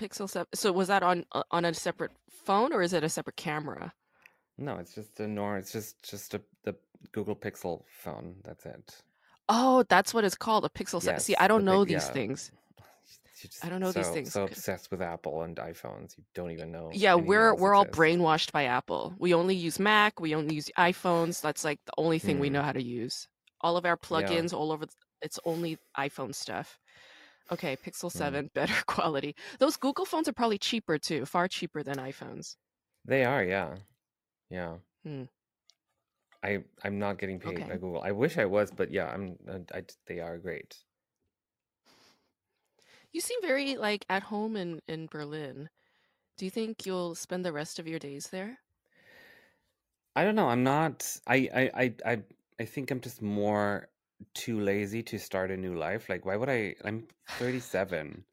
[0.00, 3.08] pixel 7 so was that on uh, on a separate phone or is it a
[3.08, 3.92] separate camera
[4.56, 6.74] No, it's just a nor it's just just a the
[7.12, 8.36] Google Pixel phone.
[8.44, 9.02] That's it.
[9.48, 12.12] oh that's what it's called a pixel 7 see i don't know big these yeah.
[12.14, 16.16] things You're i just don't know these so things so obsessed with Apple and iPhones.
[16.16, 17.98] You don't even know yeah anything we're else we're all exists.
[18.00, 22.18] brainwashed by apple we only use mac we only use iphones that's like the only
[22.18, 22.54] thing we Hmm.
[22.54, 23.28] know how to use
[23.60, 24.06] all of our Yeah.
[24.08, 26.78] plugins all over th- it's only iphone stuff
[27.52, 28.18] okay pixel Hmm.
[28.18, 32.56] 7 better quality those google phones are probably cheaper too far cheaper than iphones
[33.04, 33.74] They are, yeah.
[34.54, 34.78] Yeah.
[35.04, 35.24] Hmm.
[36.44, 38.00] I I'm not getting paid by Google.
[38.02, 40.84] I wish I was, but yeah, I'm uh, I, they are great.
[43.12, 45.70] you seem very like at home in in berlin
[46.36, 48.60] do you think you'll spend the rest of your days there
[50.16, 50.48] I don't know.
[50.48, 52.22] I'm not I I I I,
[52.60, 53.90] I think I'm just more
[54.34, 56.08] too lazy to start a new life.
[56.08, 58.24] Like why would I I'm 37.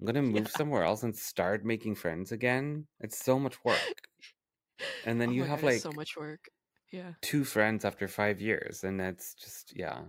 [0.00, 2.88] I'm going to yeah move somewhere else and start making friends again.
[3.00, 4.08] It's so much work.
[5.04, 6.50] And then oh you have god it's so much work
[6.90, 10.02] yeah two friends after 5 years and that's just yeah.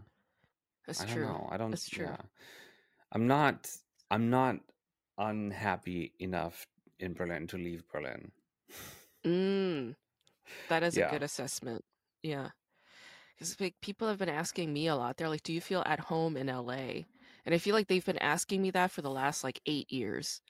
[0.86, 1.48] that's I don't true know.
[1.52, 2.18] I don't that's true yeah.
[3.12, 3.70] I'm not
[4.12, 4.58] I'm not
[5.18, 6.68] unhappy enough
[7.00, 8.32] in Berlin to leave Berlin.
[9.26, 9.96] mm,
[10.70, 11.84] that is a good assessment
[12.24, 12.50] yeah
[13.36, 15.18] Because like people have been asking me a lot.
[15.18, 17.06] They're like, "Do you feel at home in LA?"
[17.46, 20.42] And I feel like they've been asking me that for the last like eight years.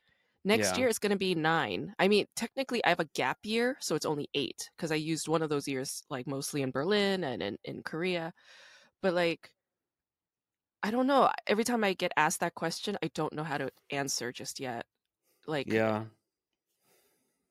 [0.46, 0.78] Next Yeah.
[0.78, 1.96] year it's going to be nine.
[2.00, 5.28] I mean, technically I have a gap year, so it's only eight because I used
[5.28, 8.34] one of those years like mostly in Berlin and in, in Korea.
[9.02, 9.52] But like,
[10.84, 11.32] I don't know.
[11.48, 14.86] Every time I get asked that question, I don't know how to answer just yet.
[15.48, 16.06] Like, Yeah.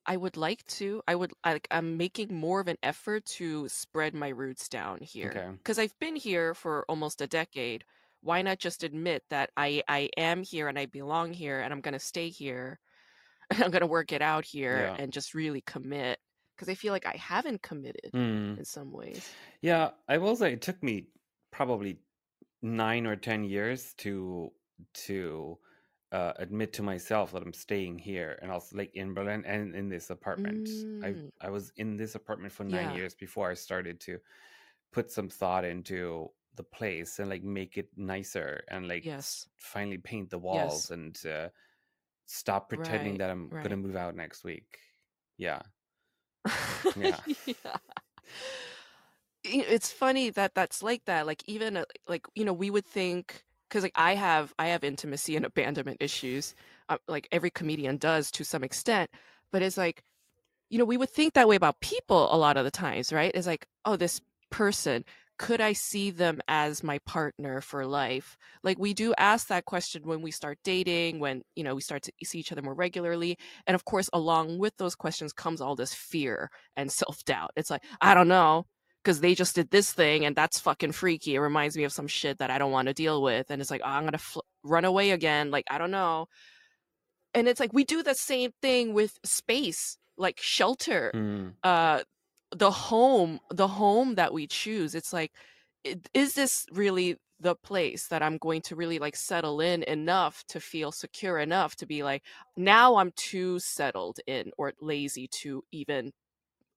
[0.06, 1.02] I would like to.
[1.08, 5.40] I would like I'm making more of an effort to spread my roots down here
[5.40, 5.58] Okay.
[5.58, 7.84] because I've been here for almost a decade.
[8.22, 11.80] Why not just admit that I I am here and I belong here and I'm
[11.82, 12.80] going to stay here
[13.50, 14.96] and I'm going to work it out here Yeah.
[14.96, 16.20] and just really commit
[16.56, 18.56] because I feel like I haven't committed Hmm.
[18.56, 19.36] in some ways.
[19.62, 21.08] Yeah, I will say it took me
[21.50, 22.02] probably
[22.62, 24.52] nine or ten years to
[24.94, 25.58] to
[26.12, 29.88] uh, admit to myself that I'm staying here and also like in Berlin and in
[29.88, 30.70] this apartment.
[31.02, 32.92] I Mm, I was in this apartment for nine yeah.
[32.92, 34.20] years before I started to
[34.92, 39.46] put some thought into the place and like make it nicer and like Yes.
[39.56, 40.50] finally paint the Yes.
[40.50, 41.48] walls and uh,
[42.26, 43.18] stop pretending Right.
[43.18, 44.78] that I'm gonna move out next week.
[45.38, 45.62] Yeah.
[46.96, 47.20] Yeah.
[47.46, 47.76] yeah.
[49.44, 51.26] It's funny that that's like that.
[51.26, 54.84] Like even uh, like you know we would think because like I have I have
[54.84, 56.54] intimacy and abandonment issues.
[56.88, 59.10] Uh, like every comedian does to some extent,
[59.50, 60.04] but it's like
[60.70, 63.32] you know we would think that way about people a lot of the times, right?
[63.34, 65.04] It's like oh this person
[65.42, 68.36] could I see them as my partner for life?
[68.62, 72.02] Like we do ask that question when we start dating, when you know we start
[72.04, 75.74] to see each other more regularly, and of course along with those questions comes all
[75.74, 77.50] this fear and self-doubt.
[77.56, 78.66] It's like I don't know
[79.02, 81.34] because they just did this thing and that's fucking freaky.
[81.34, 83.70] It reminds me of some shit that I don't want to deal with, and it's
[83.70, 85.50] like oh, I'm gonna fl- run away again.
[85.50, 86.26] Like I don't know,
[87.34, 91.54] and it's like we do the same thing with space, like shelter Mm.
[91.64, 92.02] uh
[92.56, 95.32] the home the home that we choose it's like
[96.14, 100.60] is this really the place that i'm going to really like settle in enough to
[100.60, 102.22] feel secure enough to be like
[102.56, 106.12] now i'm too settled in or lazy to even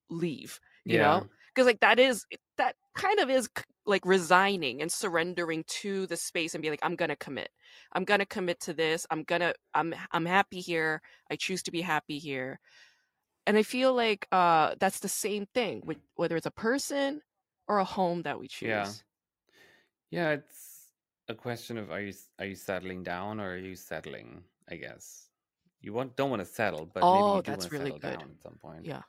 [0.10, 1.00] leave you Yeah.
[1.00, 2.26] know because like that is
[2.58, 3.50] that kind of is
[3.88, 7.50] like resigning and surrendering to the space and be like i'm gonna commit.
[7.94, 9.08] I'm gonna commit to this.
[9.12, 11.02] I'm gonna i'm i'm happy here.
[11.32, 12.60] I choose to be happy here
[13.48, 17.22] and i feel like uh that's the same thing with whether it's a person
[17.68, 18.92] or a home that we choose Yeah.
[20.12, 20.92] Yeah, it's
[21.28, 24.44] a question of are you are you settling down or are you settling?
[24.70, 25.30] I guess
[25.82, 27.92] you want don't want to settle, but maybe Oh, you do that's want to really
[27.92, 28.20] settle good.
[28.20, 28.86] down at some point.
[28.86, 29.02] yeah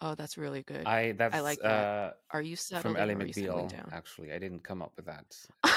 [0.00, 1.70] oh that's really good I that's like that.
[1.70, 3.70] uh are you settling from Ally or are you settling McBeal.
[3.70, 5.26] down Actually, I didn't come up with that.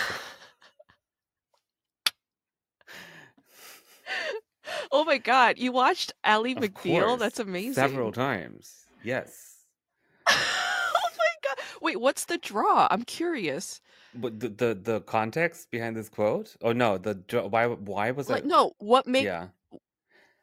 [4.91, 8.88] oh my god you watched Ally Of mcbeal course, that's amazing Several times.
[9.04, 9.56] Yes.
[10.30, 13.82] oh my god wait what's the draw i'm curious
[14.13, 16.56] But the the, the context behind this quote?
[16.62, 17.13] Oh no, the
[17.50, 18.47] why why was like it?
[18.47, 19.47] no what make yeah.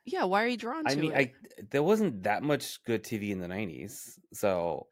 [0.06, 1.32] Yeah, why are you drawn I to mean, it I
[1.70, 4.88] there wasn't that much good TV in the '90s, so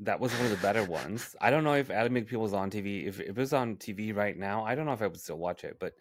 [0.00, 1.36] that was one of the better ones.
[1.40, 3.06] I don't know if Ally McBeal was on TV.
[3.06, 5.38] If, if it was on TV right now, I don't know if I would still
[5.38, 5.76] watch it.
[5.78, 5.92] But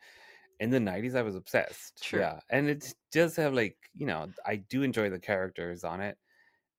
[0.60, 2.04] in the '90s, I was obsessed.
[2.04, 2.20] Sure.
[2.20, 6.18] Yeah, and it does have like you know, I do enjoy the characters on it,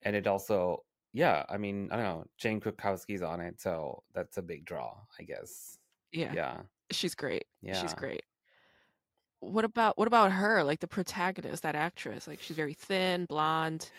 [0.03, 4.37] and it also, yeah, I mean, I don't know, Jane Krakowski's on it, so that's
[4.38, 5.79] a big draw, I guess.
[6.12, 6.33] yeah.
[6.35, 6.57] Yeah,
[6.93, 7.81] she's great yeah.
[7.81, 8.23] she's great
[9.40, 13.90] what about what about her like the protagonist that actress like she's very thin blonde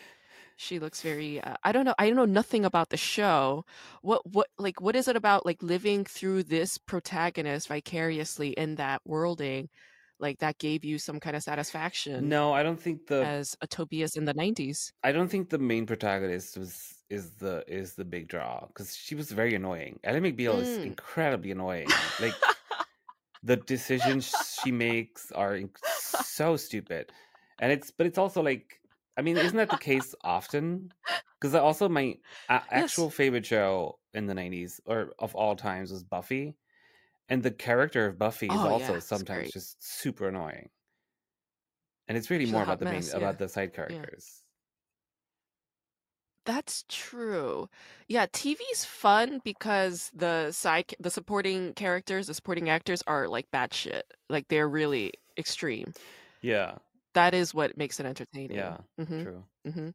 [0.62, 3.66] she looks very uh, i don't know i don't know nothing about the show
[4.02, 9.02] what what like what is it about like living through this protagonist vicariously in that
[9.06, 9.70] worlding
[10.20, 13.68] like that gave you some kind of satisfaction No, I don't think the as a
[13.68, 18.06] tobias in the 90s I don't think the main protagonist was is the is the
[18.06, 20.00] big draw because she was very annoying.
[20.04, 20.86] Ally McBeal is Mm.
[20.86, 21.88] incredibly annoying.
[22.20, 22.34] Like
[23.44, 24.26] the decisions
[24.62, 27.12] she makes are so stupid,
[27.60, 28.81] and it's but it's also like
[29.18, 30.94] I mean, isn't that the case often?
[31.40, 32.18] Because also my
[32.50, 36.58] a- actual favorite show in the '90s or of all times was Buffy,
[37.30, 40.72] and the character of Buffy is Oh, also it's sometimes just super annoying.
[42.08, 43.18] And it's really She's more about the main yeah.
[43.18, 44.44] about the side characters.
[46.46, 47.70] That's true.
[48.08, 53.74] Yeah, TV's fun because the side, the supporting characters, the supporting actors are like bad
[53.74, 54.12] shit.
[54.28, 55.94] Like they're really extreme.
[56.42, 56.80] Yeah,
[57.14, 58.58] That is what makes it entertaining.
[58.58, 59.44] yeah, hmm true.
[59.66, 59.90] hmm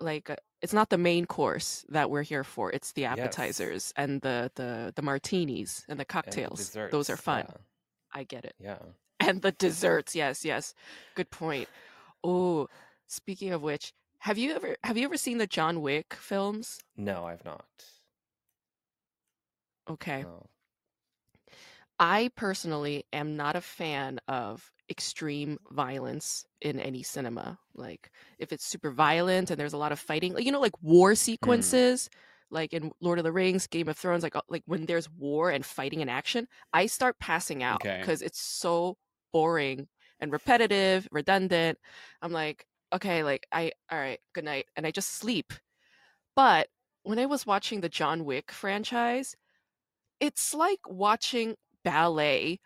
[0.00, 2.72] Like uh, it's not the main course that we're here for.
[2.72, 3.12] It's the Yes.
[3.24, 6.78] appetizers and the the the martinis and the And cocktails.
[6.90, 7.46] Those are fun.
[8.12, 8.54] I get it.
[8.58, 8.78] Yeah.
[9.20, 10.14] And the desserts.
[10.14, 10.74] Yes, yes.
[11.14, 11.68] Good point.
[12.24, 12.68] Oh,
[13.06, 16.80] speaking of which, have you ever have you ever seen the John Wick films?
[16.96, 17.66] No, I've not.
[19.88, 20.22] Okay.
[20.22, 20.48] No.
[21.98, 27.58] I personally am not a fan of extreme violence in any cinema.
[27.74, 31.14] Like if it's super violent and there's a lot of fighting, you know, like war
[31.14, 32.08] sequences,
[32.50, 35.50] like in Lord of the Rings, Game of Thrones, like uh, like when there's war
[35.50, 38.00] and fighting in action, I start passing out Okay.
[38.00, 38.96] because it's so
[39.32, 39.88] boring
[40.20, 41.78] and repetitive, redundant.
[42.22, 45.52] I'm like, okay, like I all right, good night, and I just sleep.
[46.36, 46.68] But
[47.02, 49.36] when I was watching the John Wick franchise,
[50.20, 52.60] it's like watching ballet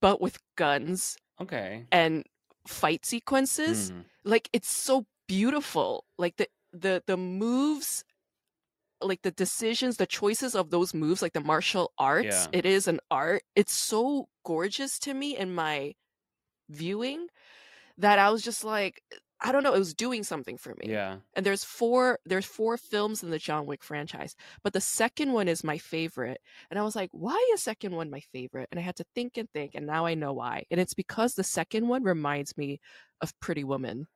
[0.00, 1.88] but with guns Okay.
[1.92, 2.24] and
[2.66, 4.04] fight sequences Mm.
[4.24, 8.04] like it's so beautiful like the the the moves
[9.02, 12.50] like the decisions the choices of those moves like the martial arts Yeah.
[12.52, 15.94] it is an art it's so gorgeous to me in my
[16.70, 17.28] viewing
[17.98, 19.02] that i was just like
[19.42, 20.90] I don't know, it was doing something for me.
[20.92, 21.16] Yeah.
[21.34, 25.48] And there's four there's four films in the John Wick franchise, but the second one
[25.48, 26.40] is my favorite.
[26.70, 28.68] And I was like, why is second one my favorite?
[28.70, 30.64] And I had to think and think, and now I know why.
[30.70, 32.80] And it's because the second one reminds me
[33.20, 34.06] of Pretty Woman.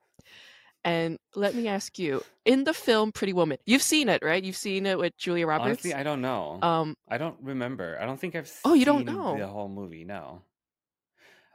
[0.86, 4.44] And let me ask you, in the film Pretty Woman, you've seen it, right?
[4.44, 5.66] You've seen it with Julia Roberts.
[5.68, 6.58] Honestly, I don't know.
[6.60, 7.96] um, I don't remember.
[7.98, 9.38] I don't think I've Oh, you don't know?
[9.38, 10.04] the whole movie.
[10.04, 10.42] No.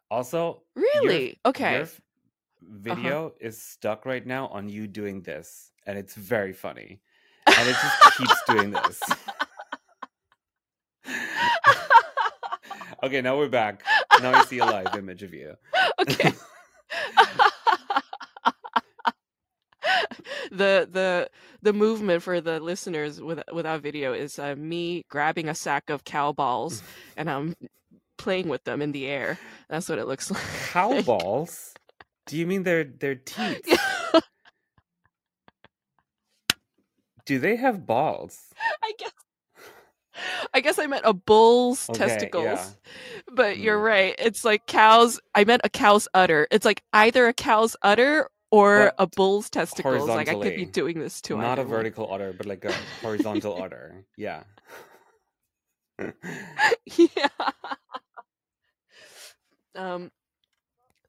[0.10, 1.39] Also, your really?
[1.45, 1.77] Okay.
[1.77, 1.88] your
[2.61, 7.01] f- video is stuck right now on you doing this, and it's very funny,
[7.47, 9.01] and it just keeps doing this.
[13.03, 13.83] okay, now we're back.
[14.21, 15.55] Now I see a live image of you.
[16.01, 16.33] okay.
[20.51, 21.29] the the
[21.61, 26.03] the movement for the listeners with, without video is uh, me grabbing a sack of
[26.03, 26.81] cow balls
[27.17, 27.55] and I'm
[28.17, 29.39] playing with them in the air.
[29.69, 30.41] That's what it looks like.
[30.69, 31.73] Cow balls?
[32.29, 33.65] Do you mean their their teeth?
[37.25, 38.39] Do they have balls?
[38.83, 39.11] I guess.
[40.53, 42.43] I guess I meant a bull's Okay, testicles.
[42.45, 42.65] yeah.
[43.31, 43.83] But you're Mm.
[43.83, 44.15] right.
[44.19, 45.19] It's like cows.
[45.33, 46.47] I meant a cow's udder.
[46.51, 50.07] It's like either a cow's udder or But a bull's testicles.
[50.07, 51.71] Like I could be doing this to Not a one.
[51.71, 54.05] vertical udder, but like a horizontal udder.
[54.17, 54.43] Yeah.
[56.85, 57.29] yeah.
[59.75, 60.11] Um,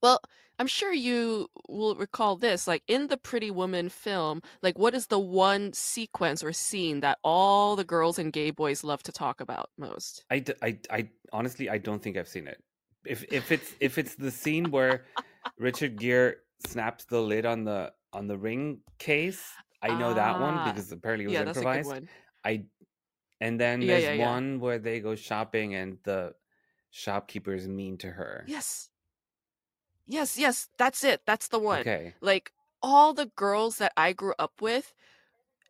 [0.03, 0.21] well,
[0.61, 2.69] I'm sure you will recall this.
[2.69, 7.17] Like in the Pretty Woman film, like what is the one sequence or scene that
[7.25, 10.25] all the girls and gay boys love to talk about most?
[10.31, 12.63] I, d- I, I honestly I don't think I've seen it.
[13.07, 15.07] If if it's if it's the scene where
[15.59, 16.35] Richard Gere
[16.69, 19.41] snaps the lid on the on the ring case,
[19.81, 21.89] I know that one Ah, because apparently it was yeah, that's a good improvised.
[21.89, 22.09] one.
[22.45, 22.65] I
[23.41, 24.31] and then Yeah, there's yeah.
[24.31, 26.35] one where they go shopping and the
[26.91, 28.45] shopkeeper is mean to her.
[28.47, 28.90] Yes.
[30.11, 31.21] Yes, yes, that's it.
[31.25, 31.81] That's the one.
[31.83, 32.15] Okay.
[32.21, 32.51] Like
[32.83, 34.93] all the girls that I grew up with,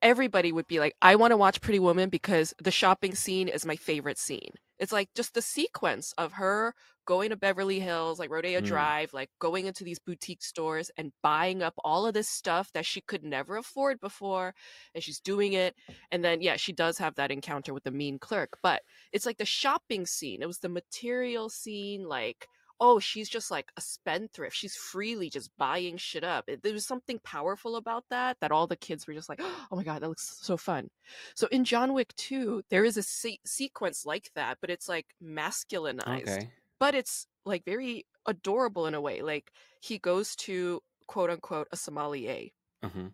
[0.01, 3.67] everybody would be like, I want to watch Pretty Woman because the shopping scene is
[3.67, 4.53] my favorite scene.
[4.79, 6.75] It's like just the sequence of her
[7.05, 8.65] going to Beverly Hills, like Rodeo Mm.
[8.65, 12.87] Drive, like going into these boutique stores and buying up all of this stuff that
[12.87, 14.55] she could never afford before.
[14.95, 15.75] And she's doing it.
[16.11, 18.81] And then, yeah, she does have that encounter with the mean clerk, but
[19.13, 20.41] it's like the shopping scene.
[20.41, 22.49] It was the material scene, like,
[22.81, 24.57] oh, she's just like a spendthrift.
[24.57, 26.45] She's freely just buying shit up.
[26.49, 29.41] It- there was something powerful about that that all the kids were just like,
[29.71, 30.89] oh my god, that looks so fun.
[31.35, 35.07] So in John Wick 2, there is a se- sequence like that, but it's like
[35.23, 36.29] masculinized.
[36.29, 36.51] Okay.
[36.79, 39.23] But it's like very adorable in a way.
[39.23, 42.49] Like he goes to quote unquote a sommelier,
[42.83, 43.09] hmm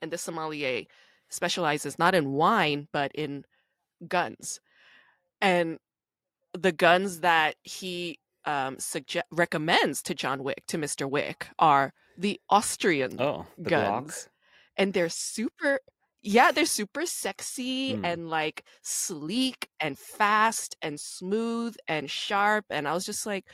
[0.00, 0.82] and the sommelier
[1.30, 3.44] specializes not in wine but in
[4.08, 4.60] guns
[5.40, 5.78] and
[6.54, 12.40] the guns that he um suggest recommends to john wick to mr wick are the
[12.50, 14.28] austrian Oh, the guns Glock.
[14.76, 15.80] and they're super
[16.22, 18.04] yeah they're super sexy Hmm.
[18.04, 23.44] and like sleek and fast and smooth and sharp and i was just like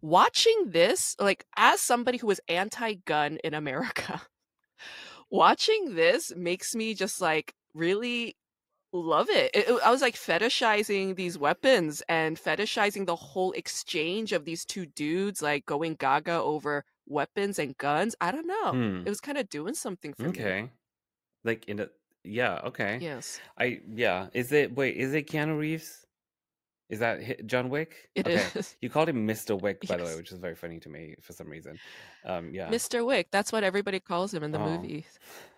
[0.00, 4.22] watching this like as somebody who is anti-gun in america
[5.30, 8.36] watching this makes me just like really
[8.92, 9.50] love it.
[9.54, 14.64] It- it- I was like fetishizing these weapons and fetishizing the whole exchange of these
[14.64, 18.14] two dudes like going gaga over weapons and guns.
[18.20, 18.70] I don't know.
[18.72, 19.02] Hmm.
[19.06, 20.28] It was kind of doing something for me.
[20.28, 20.70] Okay.
[21.44, 21.88] Like in a
[22.24, 22.98] yeah, okay.
[23.00, 24.28] Yes, I yeah.
[24.32, 24.96] Is it wait?
[24.96, 26.06] Is it Keanu Reeves?
[26.88, 28.10] Is that John Wick?
[28.14, 28.42] it okay.
[28.54, 28.76] is.
[28.82, 29.60] You called him Mr.
[29.62, 31.78] Wick, by the way, which is very funny to me for some reason.
[32.24, 32.68] Um, yeah.
[32.68, 33.04] Mr.
[33.04, 33.28] Wick.
[33.32, 34.68] That's what everybody calls him in the Oh.
[34.76, 35.06] movie.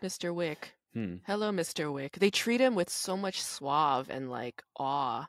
[0.03, 0.33] Mr.
[0.33, 0.75] Wick.
[0.95, 1.17] Hmm.
[1.27, 1.93] Hello, Mr.
[1.93, 2.13] Wick.
[2.19, 5.27] They treat him with so much suave and like awe.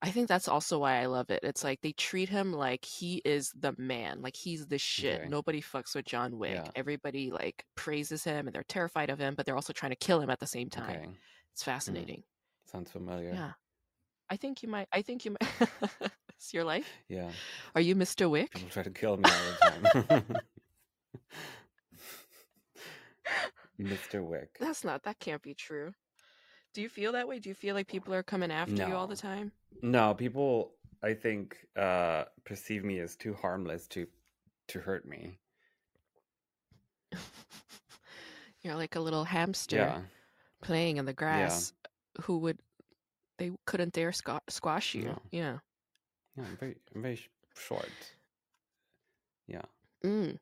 [0.00, 1.40] I think that's also why I love it.
[1.42, 5.20] It's like they treat him like he is the man, like he's the shit.
[5.20, 5.28] Okay.
[5.28, 6.52] Nobody fucks with John Wick.
[6.54, 6.70] Yeah.
[6.76, 10.20] Everybody like praises him and they're terrified of him, but they're also trying to kill
[10.20, 10.90] him at the same time.
[10.90, 11.08] Okay.
[11.52, 12.22] It's fascinating.
[12.70, 13.32] Sounds familiar.
[13.32, 13.52] Yeah.
[14.30, 15.68] I think you might I think you might
[16.36, 16.88] It's your life?
[17.08, 17.30] Yeah.
[17.74, 18.30] Are you Mr.
[18.30, 18.52] Wick?
[18.52, 20.24] People try to kill me all the time.
[23.80, 24.24] Mr.
[24.24, 24.56] Wick.
[24.58, 25.92] That's not that can't be true.
[26.74, 27.38] Do you feel that way?
[27.38, 29.52] Do you feel like people are coming after you all the time?
[29.82, 30.72] No, people
[31.02, 34.06] I think uh perceive me as too harmless to
[34.68, 35.38] to hurt me.
[38.62, 39.76] You're like a little hamster.
[39.76, 40.00] Yeah.
[40.60, 41.72] playing in the grass
[42.22, 42.58] who would
[43.38, 45.18] they couldn't dare squa- squash you No.
[45.30, 45.58] yeah
[46.36, 47.20] Yeah, I'm very I'm very
[47.54, 47.88] short.
[49.46, 49.62] Yeah.
[50.04, 50.36] mm.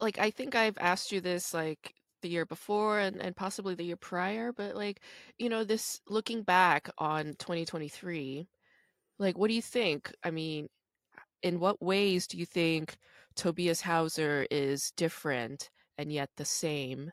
[0.00, 3.84] Like i think i've asked you this like the year before and, and possibly the
[3.84, 5.00] year prior but like
[5.38, 8.46] you know this looking back on 2023
[9.18, 10.68] like what do you think i mean
[11.42, 12.96] in what ways do you think
[13.36, 17.10] Tobias Hauser is different and yet the same?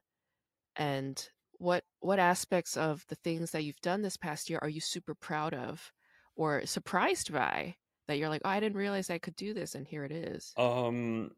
[0.76, 4.82] And what what aspects of the things that you've done this past year are you
[4.82, 5.92] super proud of
[6.36, 7.76] or surprised by
[8.08, 10.54] that you're like, oh, I didn't realize I could do this, and here it is.
[10.56, 11.32] Um,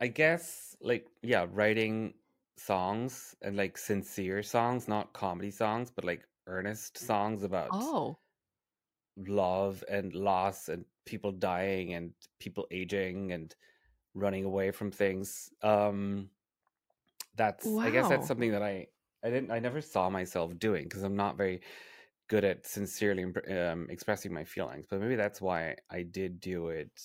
[0.00, 2.14] I guess like yeah, writing
[2.56, 8.18] songs and like sincere songs, not comedy songs, but like earnest songs about Oh,
[9.16, 13.54] love and loss and people dying and people aging and
[14.14, 15.52] running away from things.
[15.62, 16.30] Um,
[17.34, 18.88] that's I guess that's something that I
[19.22, 21.60] I didn't I never saw myself doing because I'm not very
[22.28, 24.86] good at sincerely um, expressing my feelings.
[24.88, 27.00] But maybe that's why I did do it.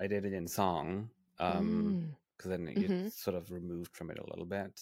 [0.00, 1.10] I did it in song.
[1.38, 2.16] Um, Mm.
[2.36, 4.80] Because then hmm it's sort of removed from it a little bit.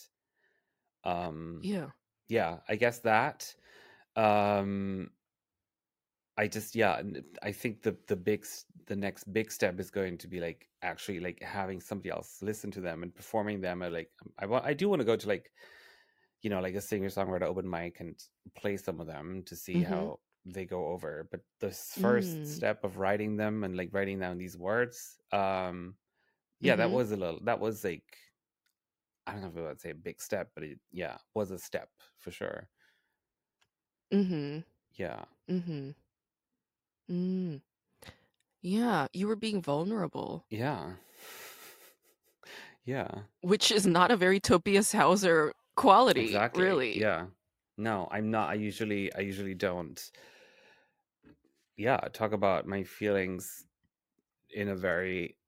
[1.04, 1.92] Um, Yeah.
[2.28, 3.54] yeah, I guess that.
[4.16, 5.12] Um,
[6.38, 7.02] I just yeah,
[7.42, 8.46] I think the the big
[8.86, 12.70] the next big step is going to be like actually like having somebody else listen
[12.72, 13.82] to them and performing them.
[13.82, 15.52] At like I want I do want to go to like
[16.42, 18.18] you know like a singer songwriter open mic and
[18.56, 21.28] play some of them to see hmm how they go over.
[21.30, 22.46] But this first Mm.
[22.46, 25.96] step of writing them and like writing down these words, um,
[26.62, 28.18] yeah, that hmm was a little that was like
[29.26, 31.58] I don't know if I would say a big step, but it yeah was a
[31.58, 32.68] step for sure.
[34.12, 34.60] Mm-hmm.
[34.94, 35.90] Yeah, Mm-hmm.
[37.08, 37.60] Mm.
[38.62, 40.96] Yeah, you were being vulnerable, yeah,
[42.84, 43.24] yeah.
[43.42, 46.54] which is not a very Tobias Hauser quality, Exactly.
[46.54, 46.94] really.
[46.94, 47.28] Yeah.
[47.76, 48.50] No, I'm not.
[48.50, 50.00] I usually I usually don't.
[51.76, 53.66] Yeah, talk about my feelings
[54.50, 55.38] in a very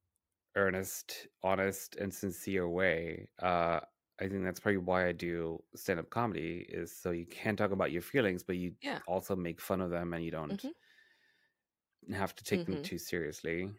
[0.57, 3.29] earnest, honest, and sincere way.
[3.39, 3.81] Uh
[4.21, 7.91] I think that's probably why I do stand-up comedy is so you can talk about
[7.93, 9.01] your feelings, but you Yeah.
[9.07, 10.75] also make fun of them and you don't hmm
[12.13, 13.73] have to take them hmm too seriously.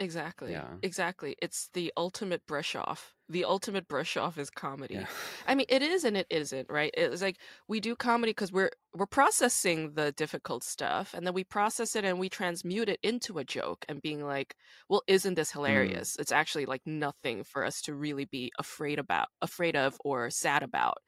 [0.00, 0.52] Exactly.
[0.52, 0.78] Yeah.
[0.82, 1.36] Exactly.
[1.42, 3.14] It's the ultimate brush off.
[3.28, 4.94] The ultimate brush off is comedy.
[4.94, 5.06] Yeah.
[5.46, 6.92] I mean, it is and it isn't, right?
[6.96, 7.36] It's like
[7.68, 12.04] we do comedy because we're we're processing the difficult stuff, and then we process it
[12.04, 14.56] and we transmute it into a joke, and being like,
[14.88, 16.02] "Well, isn't this Mm.
[16.02, 20.30] hilarious?" It's actually like nothing for us to really be afraid about, afraid of, or
[20.30, 20.98] sad about,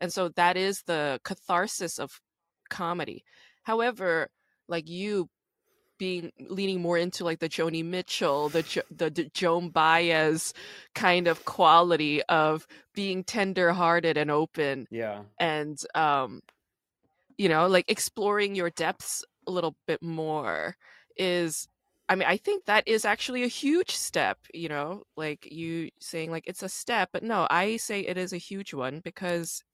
[0.00, 2.20] and so that is the catharsis of
[2.70, 3.24] comedy.
[3.64, 4.28] However,
[4.68, 5.28] like you
[6.04, 10.52] being leaning more into like the Joni Mitchell, the jo- the, the Joan Baez
[10.94, 15.22] kind of quality of being tender-hearted and open Yeah.
[15.38, 16.42] and um
[17.38, 20.76] you know like exploring your depths a little bit more
[21.16, 21.68] is
[22.10, 26.30] I mean I think that is actually a huge step, you know, like you saying
[26.30, 29.64] like it's a step, but no, I say it is a huge one because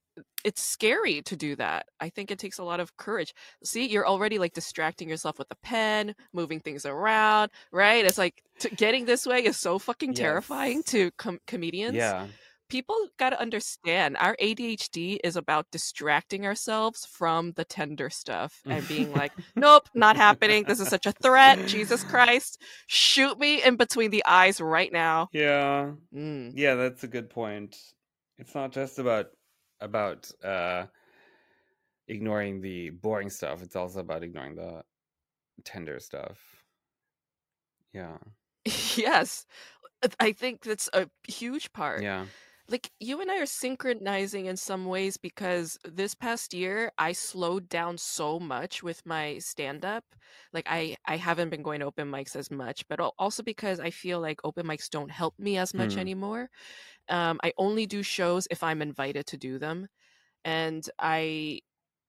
[0.43, 1.85] it's scary to do that.
[1.99, 3.33] I think it takes a lot of courage.
[3.63, 8.03] See, you're already like distracting yourself with a pen, moving things around, right?
[8.05, 10.85] It's like t- getting this way is so fucking terrifying Yes.
[10.91, 11.95] to com- comedians.
[11.95, 12.27] Yeah.
[12.69, 18.87] People got to understand our ADHD is about distracting ourselves from the tender stuff and
[18.87, 20.63] being like, nope, not happening.
[20.63, 21.67] This is such a threat.
[21.67, 25.27] Jesus Christ, shoot me in between the eyes right now.
[25.33, 25.91] Yeah.
[26.15, 26.53] Mm.
[26.55, 27.75] Yeah, that's a good point.
[28.37, 29.27] It's not just about
[29.81, 30.85] about uh
[32.07, 33.61] ignoring the boring stuff.
[33.61, 34.83] It's also about ignoring the
[35.63, 36.37] tender stuff.
[37.93, 38.17] Yeah.
[38.95, 39.45] yes.
[40.19, 42.01] I think that's a huge part.
[42.01, 42.25] Yeah.
[42.71, 47.69] Like you and I are synchronizing in some ways because this past year I slowed
[47.69, 50.05] down so much with my stand up.
[50.53, 53.91] Like I I haven't been going to open mics as much, but also because I
[53.91, 56.05] feel like open mics don't help me as much Hmm.
[56.05, 56.49] anymore.
[57.09, 59.87] Um I only do shows if I'm invited to do them
[60.45, 61.61] and I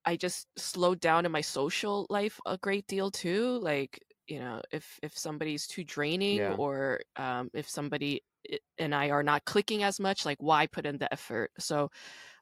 [0.04, 3.58] I just slowed down in my social life a great deal too.
[3.60, 6.58] Like, you know, if if somebody's too draining Yeah.
[6.58, 8.22] or um, if somebody
[8.78, 11.50] and I are not clicking as much, like why put in the effort?
[11.58, 11.90] So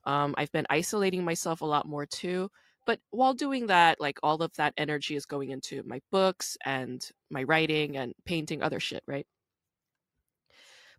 [0.05, 2.51] um, I've been isolating myself a lot more too.
[2.87, 7.07] But while doing that, like all of that energy is going into my books and
[7.31, 9.27] my writing and painting other shit, right?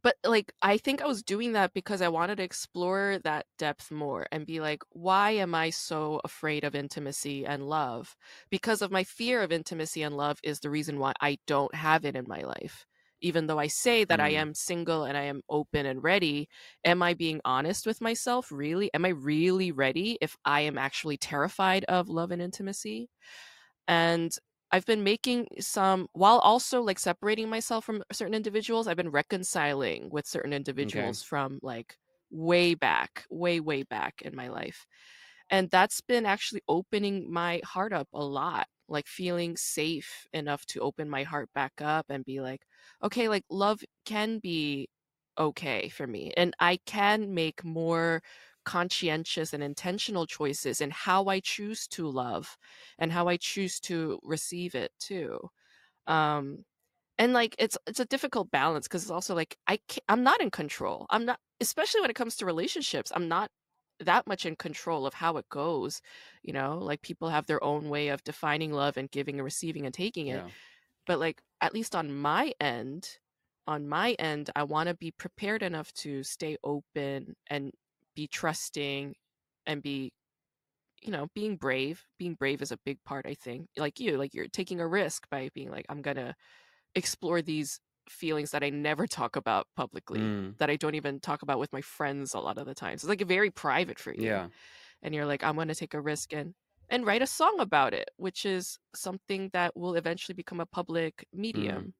[0.03, 3.91] But like I think I was doing that because I wanted to explore that depth
[3.91, 8.15] more and be like, why am I so afraid of intimacy and love?
[8.49, 12.05] Because of my fear of intimacy and love is the reason why I don't have
[12.05, 12.85] it in my life.
[13.21, 14.43] Even though I say that I Mm.
[14.43, 16.49] am single and I am open and ready,
[16.85, 18.51] am I being honest with myself?
[18.51, 18.91] Really?
[18.93, 23.09] Am I really ready if I am actually terrified of love and intimacy?
[23.87, 24.35] and
[24.71, 28.87] I've been making some while also like separating myself from certain individuals.
[28.87, 31.97] I've been reconciling with certain individuals from like
[32.29, 34.87] way back, way way back in my life.
[35.49, 38.67] And that's been actually opening my heart up a lot.
[38.91, 42.61] Like feeling safe enough to open my heart back up and be like,
[43.03, 44.89] okay, like love can be
[45.37, 48.21] okay for me and I can make more
[48.65, 52.57] conscientious and intentional choices in how I choose to love
[52.99, 55.39] and how I choose to receive it too.
[56.07, 56.65] Um
[57.17, 60.41] and like it's it's a difficult balance because it's also like I can't, I'm not
[60.41, 61.05] in control.
[61.09, 63.11] I'm not especially when it comes to relationships.
[63.15, 63.51] I'm not
[64.01, 66.01] that much in control of how it goes.
[66.43, 69.85] You know, like people have their own way of defining love and giving and receiving
[69.85, 70.43] and taking it.
[70.43, 70.51] Yeah.
[71.07, 73.07] But like at least on my end,
[73.67, 77.71] on my end, I want to be prepared enough to stay open and
[78.15, 79.15] be trusting
[79.65, 80.11] and be
[81.01, 84.33] you know being brave being brave is a big part i think like you like
[84.33, 86.35] you're taking a risk by being like i'm gonna
[86.95, 87.79] explore these
[88.09, 90.57] feelings that i never talk about publicly Mm.
[90.57, 93.09] that i don't even talk about with my friends a lot of the times it's
[93.09, 94.47] like very private for you Yeah.
[95.01, 96.53] and you're like i'm gonna take a risk and
[96.89, 101.25] and write a song about it which is something that will eventually become a public
[101.33, 101.93] medium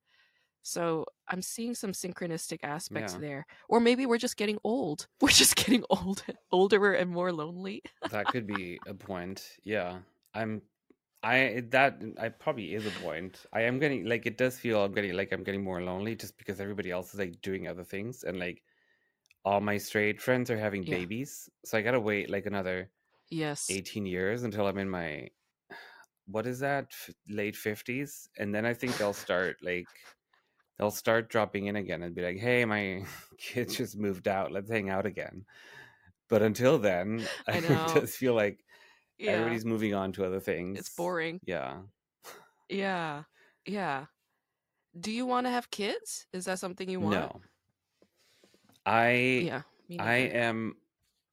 [0.63, 3.19] so i'm seeing some synchronistic aspects Yeah.
[3.19, 7.81] there or maybe we're just getting old we're just getting old older and more lonely
[8.11, 9.57] That could be a point.
[9.63, 9.99] Yeah.
[10.33, 10.61] I'm
[11.23, 13.45] I that I probably is a point.
[13.53, 16.37] I am getting like it does feel I'm getting like I'm getting more lonely just
[16.37, 18.63] because everybody else is like doing other things and like
[19.45, 20.87] all my straight friends are having Yeah.
[20.87, 21.49] babies.
[21.65, 22.91] So I gotta wait like another
[23.29, 25.29] yes 18 years until I'm in my
[26.25, 29.89] what is that F- late 50s and then I think they'll start like
[30.77, 33.05] they'll start dropping in again and be like hey my
[33.37, 35.45] kid just moved out let's hang out again
[36.29, 38.65] but until then I I just feel like
[39.21, 39.31] yeah.
[39.31, 40.79] Everybody's moving on to other things.
[40.79, 41.39] It's boring.
[41.45, 41.77] Yeah.
[42.69, 43.23] Yeah.
[43.65, 44.05] Yeah.
[44.99, 46.25] Do you want to have kids?
[46.33, 47.15] Is that something you want?
[47.15, 47.41] No.
[48.85, 49.11] I
[49.45, 49.61] yeah
[49.99, 50.75] I am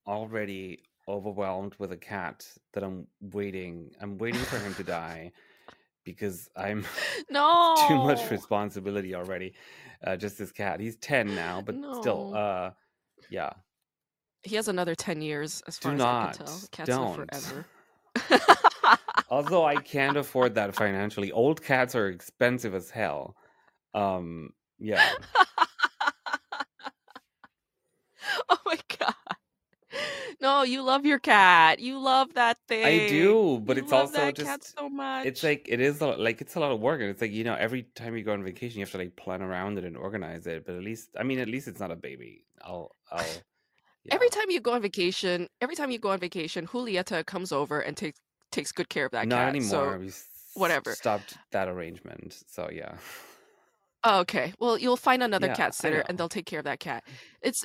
[0.07, 5.33] already overwhelmed with a cat that I'm waiting I'm waiting for him to die
[6.05, 6.85] because I'm
[7.31, 9.55] no too much responsibility already.
[10.05, 10.79] Uh, just this cat.
[10.79, 12.71] He's ten now, but still, uh,
[13.31, 13.51] yeah.
[14.43, 16.61] he has another 10 years as far Do as i can tell.
[16.71, 17.15] cats live Don't.
[17.17, 17.67] forever
[19.31, 23.37] Although I can't afford that financially, old cats are expensive as hell.
[23.95, 25.03] Um, yeah,
[28.49, 29.15] oh my god
[30.41, 34.31] no you love your cat you love that thing I do, but You it's also
[34.33, 37.11] just so much it's like it is a, like it's a lot of work, and
[37.11, 39.43] it's like you know every time you go on vacation, you have to like plan
[39.43, 40.65] around it and organize it.
[40.65, 42.45] But at least, I mean, at least it's not a baby.
[42.63, 43.25] I'll, I'll.
[44.09, 44.15] Yeah.
[44.15, 47.81] every time you go on vacation every time you go on vacation julieta comes over
[47.81, 49.69] and takes takes good care of that not cat anymore.
[49.69, 50.11] so we
[50.55, 50.93] whatever.
[50.95, 52.43] stopped that arrangement.
[52.49, 52.97] So yeah,
[54.07, 54.53] okay.
[54.59, 57.05] Well, you'll find another Yeah, cat sitter and they'll take care of that cat.
[57.43, 57.65] It's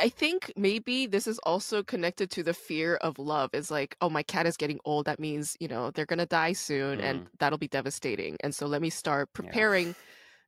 [0.00, 3.50] I think maybe this is also connected to the fear of love.
[3.52, 5.06] Is like, oh, my cat is getting old.
[5.06, 7.26] That means, you know, they're gonna die soon and mm.
[7.38, 8.36] that'll be devastating.
[8.42, 9.94] And so let me start preparing Yeah.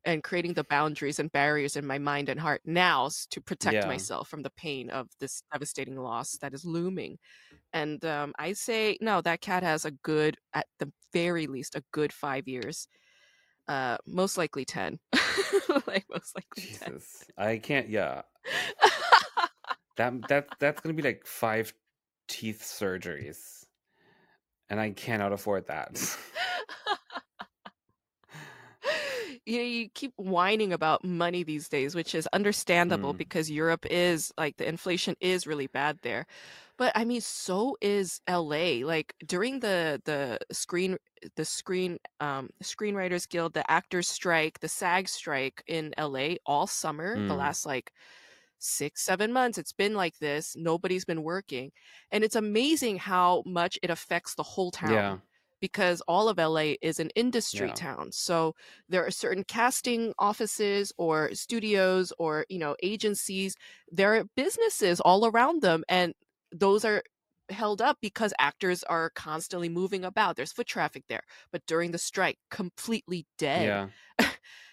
[0.07, 3.87] And creating the boundaries and barriers in my mind and heart now to protect Yeah.
[3.87, 7.19] myself from the pain of this devastating loss that is looming.
[7.73, 11.85] And um, I say, no, that cat has a good, at the very least, a
[11.93, 12.89] good five years.
[13.69, 15.01] Uh, most likely 10.
[15.87, 16.93] like, most likely 10.
[16.95, 17.89] Jesus, I can't.
[17.89, 18.23] Yeah,
[19.97, 21.73] that that that's gonna be like five
[22.29, 23.65] teeth surgeries,
[24.69, 26.19] and I cannot afford that.
[29.47, 33.15] you know, you keep whining about money these days, which is understandable Mm.
[33.15, 36.27] because Europe is like the inflation is really bad there.
[36.79, 38.85] But I mean, so is LA.
[38.85, 40.99] Like during the the screen
[41.37, 47.21] the screen um screenwriters guild, the actors strike, the SAG strike in LA all summer,
[47.29, 47.37] the Mm.
[47.37, 47.93] last like
[48.59, 49.59] six, seven months.
[49.59, 50.57] It's been like this.
[50.57, 51.73] Nobody's been working.
[52.11, 55.19] And it's amazing how much it affects the whole town yeah,
[55.61, 57.73] because all of LA is an industry Yeah.
[57.73, 58.13] town.
[58.13, 58.55] So
[58.89, 63.57] there are certain casting offices or studios or, you know, agencies.
[63.91, 66.15] There are businesses all around them and
[66.53, 67.03] those are
[67.49, 70.37] held up because actors are constantly moving about.
[70.37, 71.23] There's foot traffic there.
[71.53, 73.91] But during the strike, completely dead yeah,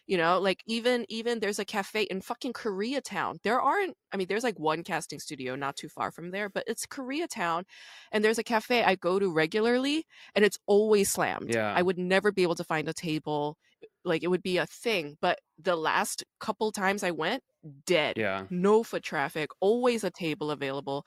[0.07, 4.27] you know like even even there's a cafe in fucking koreatown there aren't i mean
[4.27, 7.63] there's like one casting studio not too far from there but it's koreatown
[8.11, 11.73] and there's a cafe i go to regularly and it's always slammed Yeah.
[11.75, 13.57] i would never be able to find a table
[14.05, 17.41] like it would be a thing but the last couple times i went
[17.85, 18.43] dead yeah.
[18.49, 21.05] no foot traffic always a table available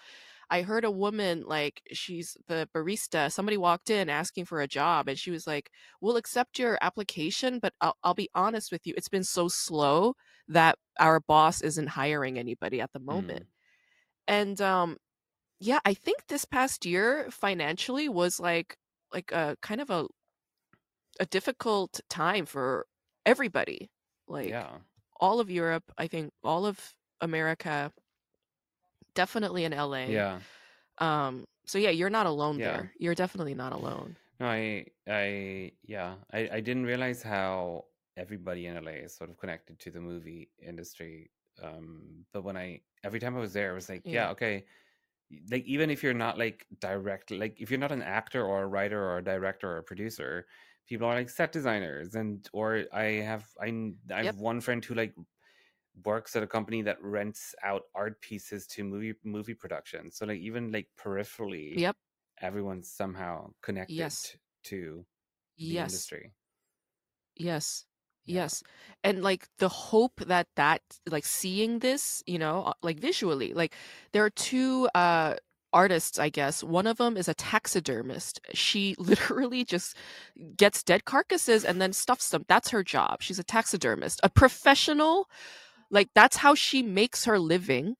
[0.51, 5.09] i heard a woman like she's the barista somebody walked in asking for a job
[5.09, 5.71] and she was like
[6.01, 10.15] we'll accept your application but i'll, I'll be honest with you it's been so slow
[10.49, 13.47] that our boss isn't hiring anybody at the moment Mm.
[14.29, 14.99] and um
[15.61, 18.77] yeah i think this past year financially was like
[19.13, 20.07] like a kind of a
[21.21, 22.87] a difficult time for
[23.25, 23.91] everybody.
[24.29, 24.79] Like Yeah.
[25.21, 27.93] all of Europe, I think all of America,
[29.17, 30.05] definitely in LA.
[30.13, 30.41] Yeah.
[30.99, 32.63] Um, so yeah, you're not alone Yeah.
[32.63, 32.93] there.
[32.99, 34.17] You're definitely not alone.
[34.39, 37.87] No, I, I, yeah, I, I didn't realize how
[38.17, 41.31] everybody in LA is sort of connected to the movie industry.
[41.63, 44.31] Um, but when I, every time I was there, I was like, yeah, Yeah.
[44.31, 44.67] okay.
[45.51, 48.69] Like, even if you're not like direct, like if you're not an actor or a
[48.69, 50.47] writer or a director or a producer,
[50.89, 52.15] people are like set designers.
[52.15, 54.25] And, or I have, I, I Yep.
[54.25, 55.15] have one friend who like
[56.05, 60.11] works at a company that rents out art pieces to movie, movie production.
[60.11, 61.97] So like, even like peripherally, Yep.
[62.41, 64.37] everyone's somehow connected Yes.
[64.65, 65.07] to
[65.69, 65.83] the Yes.
[65.83, 66.35] industry.
[67.37, 67.85] Yes.
[68.27, 68.49] Yeah.
[68.49, 68.63] Yes.
[69.05, 73.75] And like the hope that that like seeing this, you know, uh, like visually, like
[74.13, 75.37] there are two uh
[75.73, 76.65] artists, I guess.
[76.65, 78.41] One of them is a taxidermist.
[78.55, 79.97] She literally just
[80.57, 82.45] gets dead carcasses and then stuffs them.
[82.49, 83.23] That's her job.
[83.23, 85.29] She's a taxidermist, a professional.
[85.91, 87.97] Like that's how she makes her living.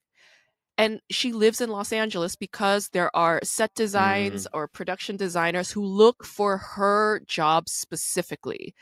[0.79, 4.49] And she lives in Los Angeles because there are set designs mm.
[4.53, 8.75] or production designers who look for her job specifically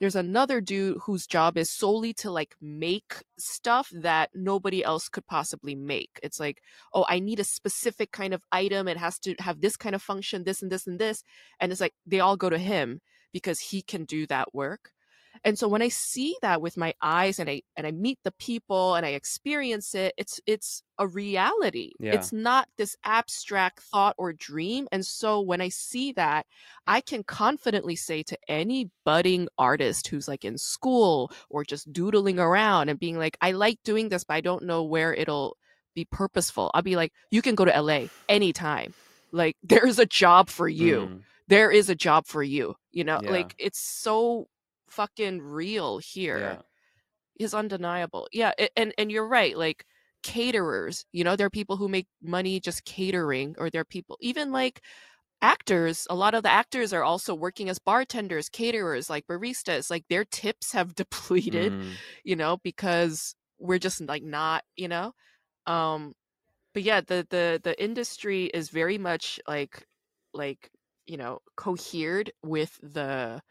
[0.00, 5.26] there's another dude whose job is solely to like make stuff that nobody else could
[5.26, 6.20] possibly make.
[6.22, 6.60] It's like,
[6.92, 8.88] oh, I need a specific kind of item.
[8.88, 11.24] It has to have this kind of function, this and this and this.
[11.60, 13.00] And it's like they all go to him
[13.32, 14.92] because he can do that work.
[15.44, 18.32] And so when I see that with my eyes and I and I meet the
[18.32, 21.92] people and I experience it, it's it's a reality.
[22.00, 22.14] Yeah.
[22.14, 24.88] It's not this abstract thought or dream.
[24.92, 26.46] And so when I see that,
[26.86, 32.38] I can confidently say to any budding artist who's like in school or just doodling
[32.38, 35.56] around and being like, I like doing this, but I don't know where it'll
[35.94, 36.70] be purposeful.
[36.74, 38.94] I'll be like, you can go to LA anytime.
[39.32, 40.96] Like, there's a job for you.
[41.10, 42.74] Mm, There is a job for you.
[42.92, 43.30] You know, Yeah.
[43.30, 44.48] like it's so
[44.90, 46.62] fucking real here yeah.
[47.44, 48.28] is undeniable.
[48.32, 49.56] Yeah, and and you're right.
[49.56, 49.84] Like
[50.22, 54.16] caterers, you know, there are people who make money just catering, or there are people
[54.20, 54.82] even like
[55.42, 56.06] actors.
[56.10, 59.90] A lot of the actors are also working as bartenders, caterers, like baristas.
[59.90, 61.92] Like their tips have depleted, Mm,
[62.24, 65.12] you know, because we're just like not, you know.
[65.66, 66.14] Um,
[66.74, 69.86] but yeah, the the the industry is very much like
[70.34, 70.70] like
[71.06, 73.42] you know cohered with the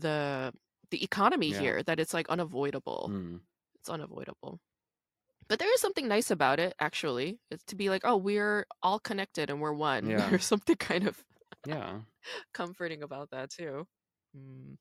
[0.00, 0.52] the
[0.90, 1.60] the economy Yeah.
[1.60, 3.40] here that it's like unavoidable mm.
[3.78, 4.60] it's unavoidable
[5.48, 8.98] but there is something nice about it actually it's to be like oh we're all
[8.98, 10.28] connected and we're one Yeah.
[10.30, 11.22] there's something kind of
[11.66, 12.00] Yeah.
[12.54, 13.86] comforting about that too
[14.36, 14.76] mm.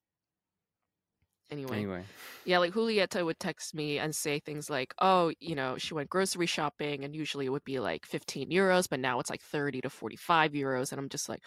[1.49, 2.03] anyway Anyway.
[2.45, 6.09] yeah like julieta would text me and say things like oh you know she went
[6.09, 9.82] grocery shopping and usually it would be like 15 euros but now it's like 30
[9.82, 11.41] to 45 euros and i'm just like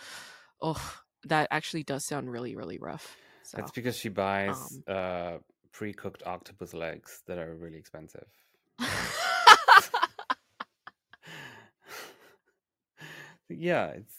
[0.63, 0.81] oh
[1.25, 5.33] that actually does sound really really rough so That's because she buys um, uh
[5.73, 8.27] pre-cooked octopus legs that are really expensive.
[13.49, 14.15] yeah, it's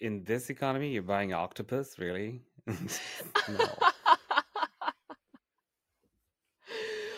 [0.00, 2.42] in this economy you're buying octopus, really?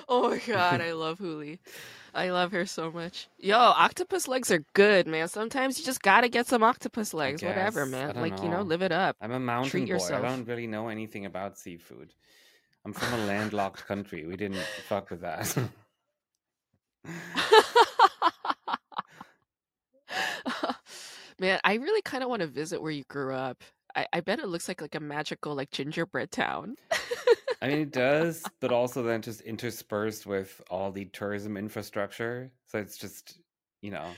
[0.09, 1.59] oh my god, I love Huli.
[2.15, 3.29] I love her so much.
[3.39, 5.29] Yo, octopus legs are good, man.
[5.29, 7.91] Sometimes you just gotta get some octopus legs, whatever, guess.
[7.91, 8.17] Man.
[8.17, 8.63] Like, you know, know.
[8.63, 9.17] live it up.
[9.21, 9.87] I'm a mountain boy.
[9.87, 10.25] yourself.
[10.25, 12.13] I don't really know anything about seafood.
[12.85, 14.27] I'm from a landlocked country.
[14.27, 15.55] We didn't fuck with that.
[21.39, 23.63] man, I really kind of want to visit where you grew up.
[23.95, 26.77] I, I bet it looks like like a magical like gingerbread town.
[27.61, 32.53] I mean, it does, but also then just interspersed with all the tourism infrastructure.
[32.67, 33.41] So it's just,
[33.83, 34.11] you know,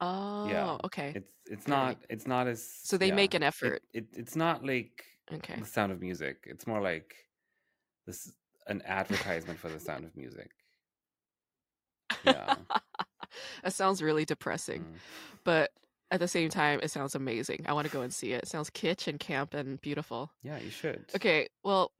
[0.00, 0.78] Oh, yeah.
[0.84, 1.12] okay.
[1.14, 1.76] it's it's Right.
[1.76, 3.82] not it's not as So they yeah, make an it- effort.
[3.92, 5.56] It, it's not like Okay.
[5.58, 6.38] the Sound of Music.
[6.46, 7.14] It's more like
[8.06, 8.32] this
[8.66, 10.50] an advertisement for the Sound of Music.
[12.24, 12.56] Yeah.
[13.62, 14.80] that sounds really depressing.
[14.82, 14.98] Mm.
[15.44, 15.70] but
[16.12, 17.64] at the same time, it sounds amazing.
[17.68, 18.42] I want to go and see it.
[18.42, 20.32] It sounds kitsch and camp and beautiful.
[20.42, 21.04] Yeah, you should.
[21.14, 21.92] Okay, well,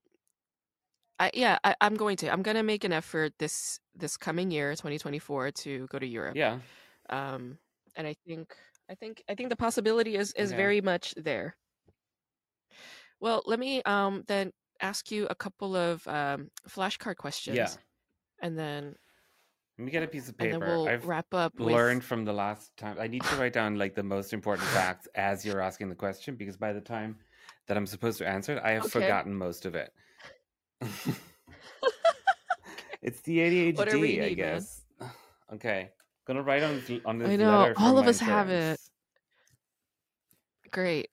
[1.20, 2.30] I yeah, I, I'm going to.
[2.32, 6.36] I'm gonna make an effort this this coming year, 2024, to go to Europe.
[6.36, 6.60] Yeah.
[7.10, 7.58] Um,
[7.96, 8.56] and I think
[8.90, 10.56] I think I think the possibility is is Okay.
[10.56, 11.56] very much there.
[13.20, 17.76] Well, let me um then ask you a couple of um flashcard questions.
[17.76, 17.78] Yeah.
[18.42, 18.96] And then
[19.78, 20.64] Let me get a piece of and then paper.
[20.64, 22.98] we'll I've wrap up with learned from the last time.
[23.00, 26.36] I need to write down like the most important facts as you're asking the question
[26.36, 27.18] because by the time
[27.66, 28.86] that I'm supposed to answer it, I have Okay.
[28.86, 29.92] forgotten most of it.
[33.02, 34.34] it's the ADHD, Whatever I need, man.
[34.34, 34.82] guess.
[35.52, 35.90] Okay,
[36.28, 38.78] gonna write on on this I know, all of us have it.
[40.70, 41.08] Great.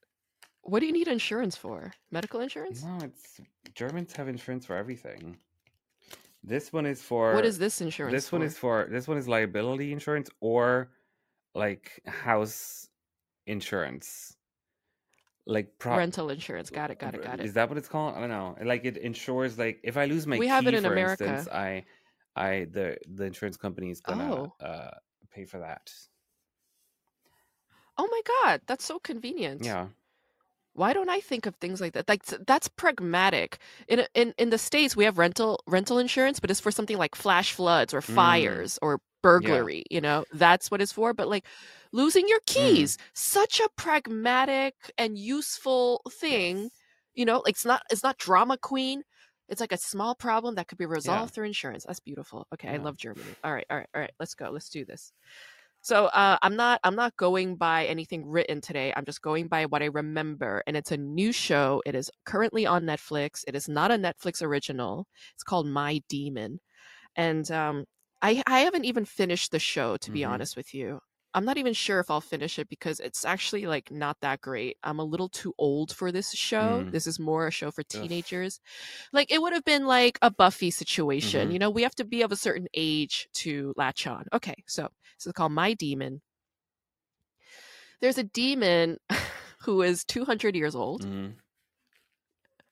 [0.61, 1.91] What do you need insurance for?
[2.11, 2.83] Medical insurance?
[2.83, 3.41] No, it's
[3.73, 5.37] Germans have insurance for everything.
[6.43, 8.45] This one is for What is this insurance this one for?
[8.45, 10.91] is for this one is liability insurance or
[11.55, 12.87] like house
[13.47, 14.36] insurance.
[15.47, 16.69] Like pro Rental insurance.
[16.69, 17.45] Got it, got it, got it.
[17.45, 18.15] is that what it's called?
[18.15, 18.55] I don't know.
[18.63, 21.23] Like it insures like if I lose my We have it in for America.
[21.25, 21.85] instance, I
[22.35, 24.53] I the the insurance company is gonna Oh.
[24.59, 24.91] uh
[25.31, 25.91] pay for that.
[27.97, 29.63] Oh my god, that's so convenient.
[29.65, 29.87] Yeah.
[30.73, 32.07] Why don't I think of things like that?
[32.07, 33.57] Like that's pragmatic.
[33.87, 37.15] In in in the states, we have rental rental insurance, but it's for something like
[37.15, 38.13] flash floods or Mm.
[38.15, 39.83] fires or burglary.
[39.89, 41.13] You know, that's what it's for.
[41.13, 41.45] But like
[41.91, 42.75] losing your Mm.
[42.75, 46.69] keys, such a pragmatic and useful thing.
[47.15, 49.03] You know, like it's not it's not drama queen.
[49.49, 50.91] It's like a small problem that could be Yeah.
[50.95, 51.85] resolved through insurance.
[51.87, 52.47] That's beautiful.
[52.53, 53.37] Okay, I love Germany.
[53.43, 54.11] All right, all right, all right.
[54.19, 54.49] Let's go.
[54.51, 55.11] Let's do this.
[55.81, 58.93] So uh, I'm not I'm not going by anything written today.
[58.95, 61.81] I'm just going by what I remember, and it's a new show.
[61.85, 63.43] It is currently on Netflix.
[63.47, 65.07] It is not a Netflix original.
[65.35, 66.59] It's called My Demon,
[67.15, 67.85] and um,
[68.21, 70.25] I I haven't even finished the show to be Mhm.
[70.25, 71.01] honest with you.
[71.33, 74.77] I'm not even sure if I'll finish it because it's actually like not that great.
[74.83, 76.85] I'm a little too old for this show.
[76.85, 76.91] Mm.
[76.91, 78.09] This is more a show for Ugh.
[78.09, 78.59] teenagers.
[79.13, 81.49] Like it would have been like a Buffy situation.
[81.49, 81.51] Mhm.
[81.51, 84.25] You know, we have to be of a certain age to latch on.
[84.33, 84.83] Okay, so
[85.17, 86.21] this is called My Demon.
[87.99, 88.97] There's a demon
[89.61, 91.05] who is 200 years old.
[91.05, 91.39] Mhm.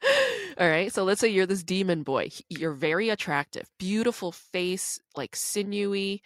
[0.58, 0.92] All right.
[0.94, 2.30] So let's say you're this demon boy.
[2.48, 6.22] You're very attractive, beautiful face, like sinewy,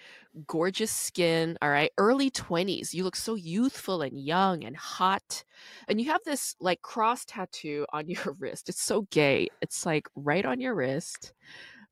[0.45, 1.57] gorgeous skin.
[1.63, 1.91] All right.
[1.97, 2.93] Early 20s.
[2.93, 5.43] You look so youthful and young and hot.
[5.87, 8.69] And you have this like cross tattoo on your wrist.
[8.69, 9.47] It's so gay.
[9.61, 11.33] It's like right on your wrist,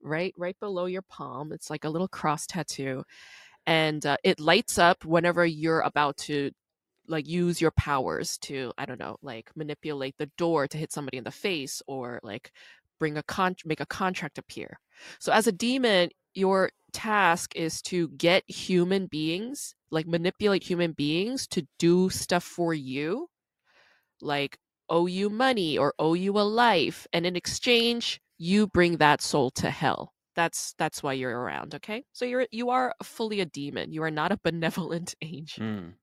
[0.03, 1.51] right, right below your palm.
[1.51, 3.03] It's like a little cross tattoo.
[3.65, 6.51] And uh, it lights up whenever you're about to
[7.07, 11.17] like use your powers to i don't know like manipulate the door to hit somebody
[11.17, 12.51] in the face or like
[12.99, 14.79] bring a con make a contract appear.
[15.19, 21.47] So as a demon your task is to get human beings like manipulate human beings
[21.47, 23.29] to do stuff for you
[24.21, 24.57] like
[24.89, 29.49] owe you money or owe you a life and in exchange you bring that soul
[29.51, 30.13] to hell.
[30.35, 32.03] That's that's why you're around okay?
[32.13, 33.91] So you're you are fully a demon.
[33.91, 35.65] You are not a benevolent angel.
[35.65, 35.93] Mm.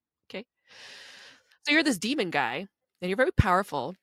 [1.65, 2.67] So you're this demon guy,
[3.01, 3.97] and you're very powerful,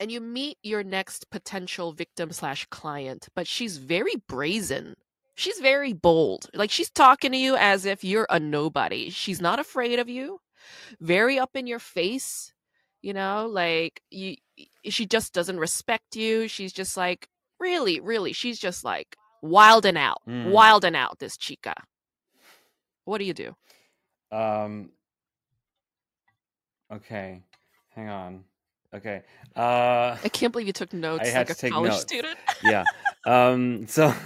[0.00, 4.96] and you meet your next potential victim slash client, but she's very brazen.
[5.34, 6.48] She's very bold.
[6.54, 9.10] Like she's talking to you as if you're a nobody.
[9.10, 10.40] She's not afraid of you.
[11.00, 12.52] Very up in your face.
[13.02, 14.36] You know, like you
[14.84, 16.48] she just doesn't respect you.
[16.48, 17.28] She's just like
[17.60, 20.22] really, really, she's just like wilding out.
[20.26, 20.50] Mm.
[20.50, 21.74] Wilding out this chica.
[23.04, 23.54] What do you do?
[24.32, 24.90] Um.
[26.92, 27.42] Okay,
[27.94, 28.44] hang on.
[28.94, 29.22] Okay.
[29.54, 30.16] Uh.
[30.22, 32.02] I can't believe you took notes had like to a take college notes.
[32.02, 32.38] student.
[32.62, 32.84] yeah.
[33.26, 33.86] Um.
[33.88, 34.14] So.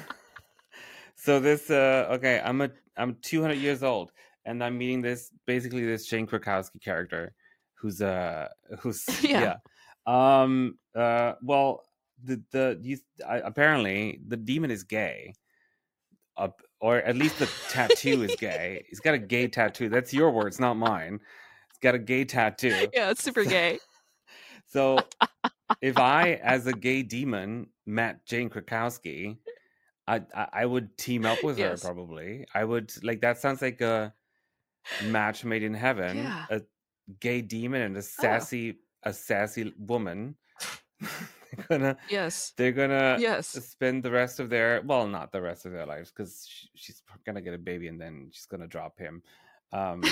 [1.16, 1.70] So this.
[1.70, 2.06] Uh.
[2.12, 2.40] Okay.
[2.42, 2.70] I'm a.
[2.96, 4.10] I'm 200 years old,
[4.46, 7.34] and I'm meeting this basically this Jane Krakowski character,
[7.74, 8.48] who's uh
[8.80, 9.56] who's Yeah.
[10.06, 10.42] yeah.
[10.42, 10.78] Um.
[10.94, 11.34] Uh.
[11.42, 11.82] Well,
[12.24, 15.34] the the you I, apparently the demon is gay.
[16.38, 18.84] Up or at least the tattoo is gay.
[18.88, 19.90] He's got a gay tattoo.
[19.90, 21.20] That's your words, not mine.
[21.82, 22.88] Got a gay tattoo.
[22.92, 23.78] yeah, it's super gay.
[24.66, 25.00] So
[25.82, 29.38] if I, as a gay demon, met Jane Krakowski,
[30.06, 31.82] I I, I would team up with Yes.
[31.82, 32.46] her probably.
[32.54, 34.14] I would like that sounds like a
[35.06, 36.18] match made in heaven.
[36.18, 36.46] Yeah.
[36.50, 36.60] A
[37.18, 40.36] gay demon and a sassy a sassy woman.
[41.00, 42.52] they're gonna Yes.
[42.56, 43.48] they're gonna Yes.
[43.48, 47.40] spend the rest of their well not the rest of their lives because she's gonna
[47.40, 49.20] get a baby and then she's gonna drop him
[49.72, 50.02] um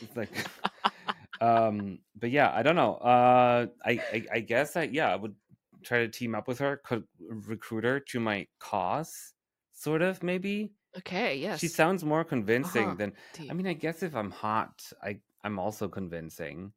[0.00, 0.30] it's like
[1.40, 5.36] um but yeah i don't know uh I, I i guess i yeah i would
[5.82, 9.34] try to team up with her could recruit her to my cause
[9.72, 11.62] sort of maybe Okay, yes.
[11.62, 12.96] she sounds more convincing Uh-huh.
[12.96, 13.50] than Deep.
[13.50, 16.72] i mean i guess if i'm hot i i'm also convincing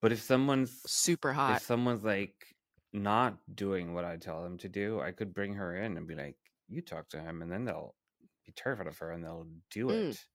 [0.00, 1.48] but if someone's super hot.
[1.48, 2.56] if someone's like
[2.92, 6.14] not doing what I tell them to do, I could bring her in and be
[6.14, 6.38] like,
[6.68, 7.96] "You talk to him," and then they'll
[8.46, 10.16] be terrified of her and they'll do Mm.
[10.16, 10.26] it.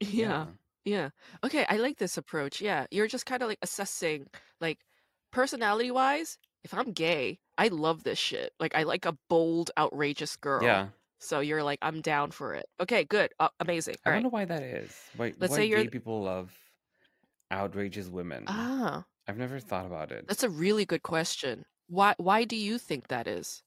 [0.10, 0.52] yeah.
[0.84, 1.10] Yeah.
[1.44, 2.60] Okay, I like this approach.
[2.60, 2.86] Yeah.
[2.90, 4.26] You're just kind of like assessing
[4.60, 4.78] like
[5.30, 8.52] personality wise, if I'm gay, I love this shit.
[8.60, 10.62] Like I like a bold, outrageous girl.
[10.64, 10.88] yeah.
[11.18, 12.66] So you're like I'm down for it.
[12.80, 13.30] Okay, good.
[13.38, 13.94] Uh, amazing.
[14.04, 14.32] I All wonder right.
[14.32, 14.92] why that is.
[15.16, 16.52] Why, Let's why say you're gay people love
[17.52, 18.44] outrageous women?
[18.48, 20.26] Ah, I've never thought about it.
[20.26, 21.64] that's a really good question.
[21.88, 23.62] Why why do you think that is?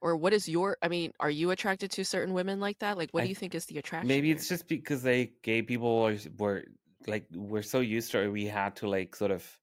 [0.00, 2.96] Or what is your I mean, are you attracted to certain women like that?
[2.98, 4.08] Like what I- do you think is the attraction?
[4.08, 6.64] Maybe it's just because they gay people are, were
[7.06, 9.60] like we're so used to it, we had to like sort of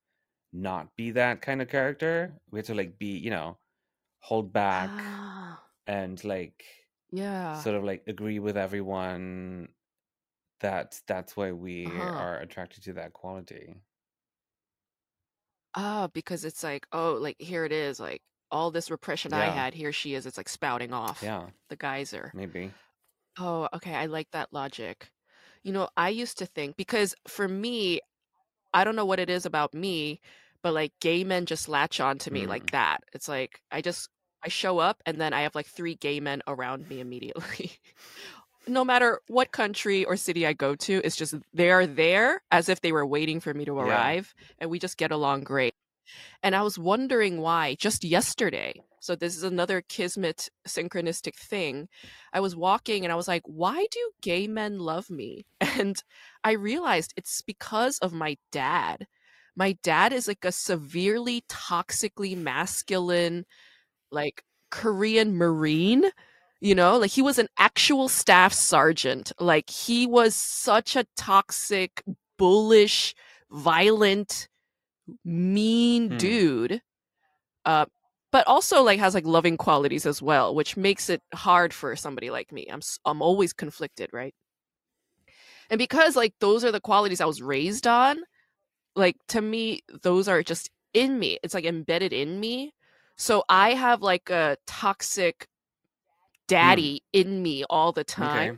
[0.53, 2.39] not be that kind of character.
[2.51, 3.59] We had to like be, you know,
[4.21, 6.65] hold back Ah, and like
[7.11, 7.65] yeah.
[7.65, 9.69] sort of like agree with everyone.
[10.61, 12.15] That that's why we Uh-huh.
[12.15, 13.75] are attracted to that quality.
[15.75, 18.21] Ah, because it's like, oh, like here it is, like
[18.51, 22.33] all this repression I had, here she is, it's like spouting off Yeah, the geyser.
[22.33, 22.73] maybe.
[23.37, 25.11] Oh, okay, I like that logic.
[25.63, 27.99] You know, I used to think because for me,
[28.73, 30.21] I don't know what it is about me,
[30.63, 32.49] but like gay men just latch on to me Mm.
[32.49, 32.99] like that.
[33.13, 34.09] It's like I just
[34.43, 37.71] I show up and then I have like three gay men around me immediately.
[38.67, 42.81] no matter what country or city I go to, it's just they're there as if
[42.81, 43.85] they were waiting for me to Yeah.
[43.87, 45.75] arrive and we just get along great.
[46.43, 48.81] And I was wondering why just yesterday.
[48.99, 51.87] So this is another kismet synchronistic thing.
[52.33, 55.45] I was walking and I was like, why do gay men love me?
[55.61, 55.95] And
[56.43, 59.07] I realized it's because of my dad.
[59.55, 63.45] My dad is like a severely toxically masculine,
[64.11, 66.05] like Korean Marine.
[66.61, 69.31] You know, like he was an actual staff sergeant.
[69.39, 72.01] Like he was such a toxic,
[72.37, 73.13] bullish,
[73.51, 74.47] violent,
[75.23, 76.17] mean Hmm.
[76.17, 76.81] dude.
[77.65, 77.85] Uh,
[78.31, 82.29] but also like has like loving qualities as well, which makes it hard for somebody
[82.31, 82.67] like me.
[82.71, 84.35] I'm i'm always conflicted, right?
[85.69, 88.23] And because like those are the qualities I was raised on,
[88.95, 91.39] like to me those are just in me.
[91.43, 92.73] It's like embedded in me.
[93.17, 95.47] So I have like a toxic
[96.47, 98.57] daddy in me all the time Okay.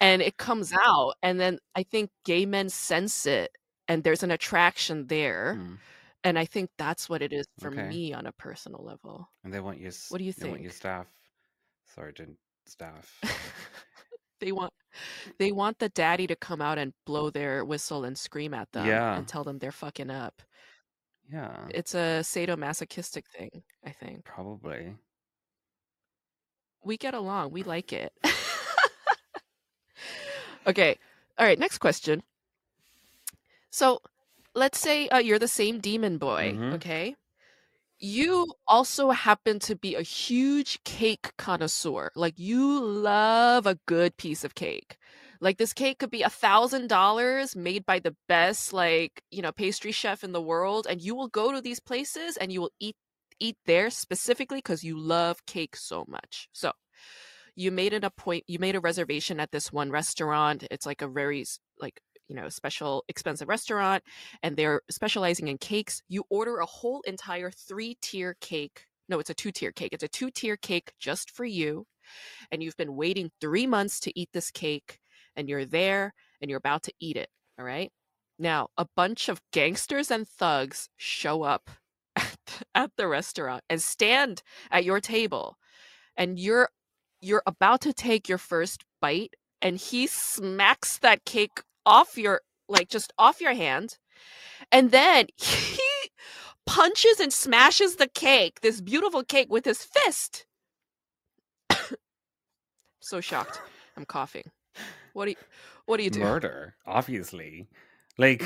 [0.00, 3.52] and it comes out and then I think gay men sense it
[3.88, 5.74] and there's an attraction there Hmm.
[6.24, 7.88] and I think that's what it is for Okay.
[7.88, 9.28] me on a personal level.
[9.44, 11.08] And they want your What do you They want your staff
[11.94, 13.20] sergeant staff.
[14.40, 14.72] they want
[15.38, 18.86] they want the daddy to come out and blow their whistle and scream at them
[18.86, 19.16] Yeah.
[19.16, 20.42] and tell them they're fucking up.
[21.30, 23.50] Yeah, It's a sadomasochistic thing,
[23.84, 24.24] I think.
[24.24, 24.94] probably.
[26.84, 27.50] We get along.
[27.50, 28.12] We like it.
[30.66, 30.98] okay.
[31.38, 32.22] All right, next question.
[33.76, 34.00] So,
[34.54, 36.72] let's say uh, you're the same demon boy, Mhm.
[36.72, 37.14] okay?
[37.98, 42.10] You also happen to be a huge cake connoisseur.
[42.16, 44.96] Like, you love a good piece of cake.
[45.40, 49.52] Like, this cake could be a thousand dollars made by the best, like, you know,
[49.52, 52.72] pastry chef in the world, and you will go to these places and you will
[52.80, 52.96] eat
[53.40, 56.48] eat there specifically because you love cake so much.
[56.52, 56.72] So,
[57.54, 61.08] you made an appointment you made a reservation at this one restaurant it's like a
[61.08, 61.44] very
[61.80, 64.02] like you know special expensive restaurant
[64.42, 69.30] and they're specializing in cakes you order a whole entire three tier cake no it's
[69.30, 71.86] a two tier cake it's a two tier cake just for you
[72.50, 74.98] and you've been waiting 3 months to eat this cake
[75.36, 77.90] and you're there and you're about to eat it all right?
[78.38, 81.70] Now a bunch of gangsters and thugs show up
[82.74, 85.56] at the restaurant and stand at your table
[86.16, 86.68] and you're
[87.20, 92.88] you're about to take your first bite and he smacks that cake off your like
[92.88, 93.96] just off your hand
[94.70, 95.80] and then he
[96.66, 100.46] punches and smashes the cake this beautiful cake with his fist
[103.00, 103.60] so shocked
[103.96, 104.50] i'm coughing
[105.12, 105.36] what do you
[105.86, 107.68] what do you do Murder, obviously.
[108.18, 108.44] Like,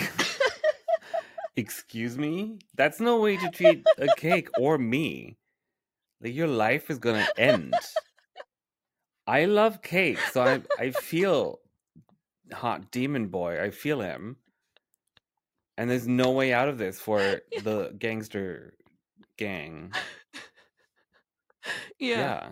[1.56, 2.58] excuse me?
[2.76, 5.38] That's no way to treat a cake or me.
[6.20, 7.74] Like, your life is gonna end.
[9.26, 11.60] I love cake, so I I feel
[12.52, 13.60] hot demon boy.
[13.62, 14.36] I feel him.
[15.76, 18.74] And there's no way out of this for the gangster
[19.36, 19.92] gang.
[21.98, 22.50] yeah Yeah,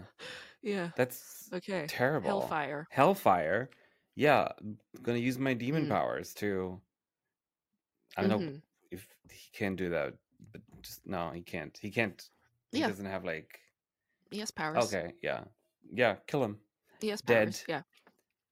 [0.62, 2.28] yeah that's okay terrible.
[2.28, 3.70] hellfire Hellfire.
[4.14, 5.88] Yeah, I'm gonna use my demon Mm.
[5.88, 6.80] powers to.
[8.16, 8.62] I don't know Mhm.
[8.90, 10.14] if he can do that,
[10.53, 11.76] but just no, he can't.
[11.78, 12.28] He can't.
[12.72, 12.88] He Yeah.
[12.88, 13.61] doesn't have like.
[14.30, 15.44] he has powers Okay, yeah,
[15.92, 16.16] yeah.
[16.26, 16.59] Kill him.
[17.01, 17.49] he has Dead.
[17.49, 17.82] powers yeah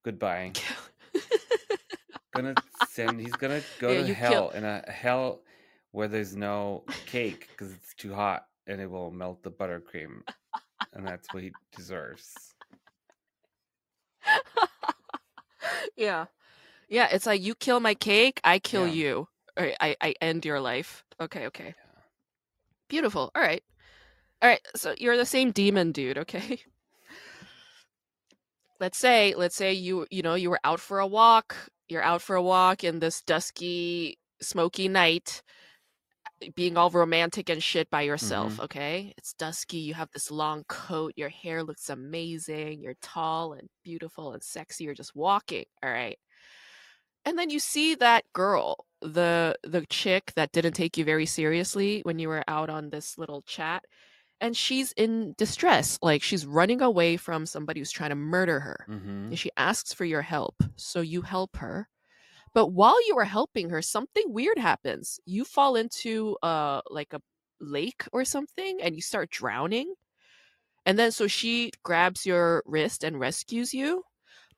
[0.05, 0.53] Goodbye.
[2.33, 3.20] Gonna send.
[3.20, 5.43] He's gonna go Yeah, to hell in a hell
[5.93, 10.22] where there's no cake because it's too hot and it will melt the buttercream,
[10.93, 12.55] and that's what he deserves.
[15.97, 16.27] yeah.
[16.89, 18.95] Yeah it's like you kill my cake i kill Yeah.
[18.95, 19.29] you.
[19.59, 21.05] Or I, I end your life.
[21.20, 21.74] Okay okay.
[22.89, 23.31] Beautiful.
[23.35, 23.62] All right.
[24.43, 26.61] All right so you're the same demon dude okay
[28.81, 31.57] let's say let's say you you know you were out for a walk
[31.89, 35.43] you're out for a walk in this dusky smoky night
[36.43, 38.62] eh, being all romantic and shit by yourself mm-hmm.
[38.62, 39.14] okay?
[39.16, 44.33] It's dusky you have this long coat your hair looks amazing you're tall and beautiful
[44.33, 46.18] and sexy you're just walking all right?
[47.27, 52.01] And then you see that girl, the the chick that didn't take you very seriously
[52.05, 53.85] when you were out on this little chat,
[54.41, 58.87] and she's in distress, like she's running away from somebody who's trying to murder her.
[58.89, 59.28] Mm-hmm.
[59.28, 61.89] And she asks for your help, so you help her.
[62.55, 65.20] But while you are helping her, something weird happens.
[65.26, 67.20] You fall into uh like a
[67.61, 69.95] lake or something and you start drowning.
[70.84, 74.05] And then so she grabs your wrist and rescues you.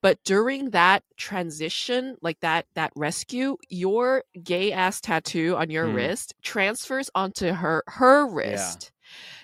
[0.01, 5.95] But during that transition, like that that rescue, your gay ass tattoo on your Hmm.
[5.97, 8.91] wrist transfers onto her her Yeah.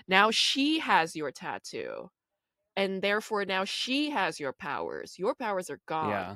[0.09, 2.11] Now she has your tattoo.
[2.77, 5.15] And therefore now she has your powers.
[5.19, 6.11] Your powers are gone.
[6.11, 6.35] Yeah.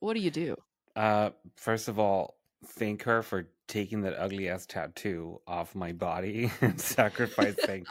[0.00, 0.56] What do you do?
[0.94, 6.50] Uh, first of all, thank her for taking that ugly ass tattoo off my body
[6.60, 7.86] and sacrificing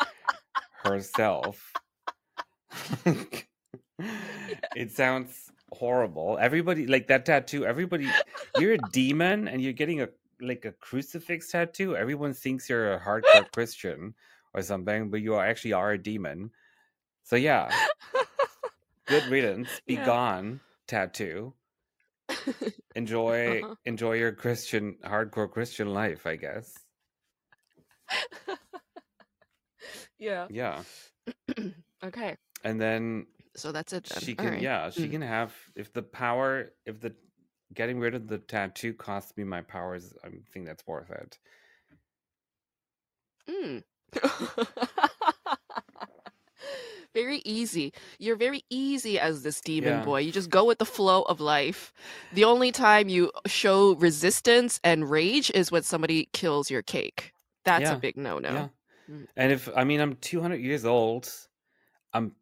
[0.83, 1.71] herself.
[4.75, 6.37] it sounds horrible.
[6.39, 7.65] Everybody like that tattoo.
[7.65, 8.09] Everybody,
[8.57, 10.09] you're a demon and you're getting a
[10.41, 11.95] like a crucifix tattoo.
[11.95, 14.13] Everyone thinks you're a hardcore Christian
[14.53, 16.51] or something, but you are actually are a demon.
[17.23, 17.69] So yeah,
[19.07, 19.69] good riddance.
[19.87, 20.05] Be Yeah.
[20.05, 21.53] gone, tattoo.
[22.95, 23.75] Enjoy Uh-huh.
[23.85, 26.73] enjoy your Christian hardcore Christian life, I guess.
[30.19, 30.47] yeah.
[30.49, 30.83] Yeah.
[32.03, 32.35] okay.
[32.63, 34.21] And then So that's it then.
[34.21, 34.61] she can right.
[34.61, 35.11] yeah, she Mm.
[35.11, 37.15] can have if the power if the
[37.73, 41.37] getting rid of the tattoo costs me my powers, I think that's worth it.
[43.49, 43.83] Mm.
[47.13, 47.93] very easy.
[48.19, 50.05] You're very easy as this demon Yeah.
[50.05, 50.19] boy.
[50.21, 51.93] You just go with the flow of life.
[52.33, 57.31] The only time you show resistance and rage is when somebody kills your cake.
[57.65, 57.95] That's Yeah.
[57.95, 58.51] a big no no.
[58.53, 58.67] Yeah.
[59.09, 59.27] Mm.
[59.35, 61.31] And if I mean I'm 200 years old,
[62.13, 62.33] I'm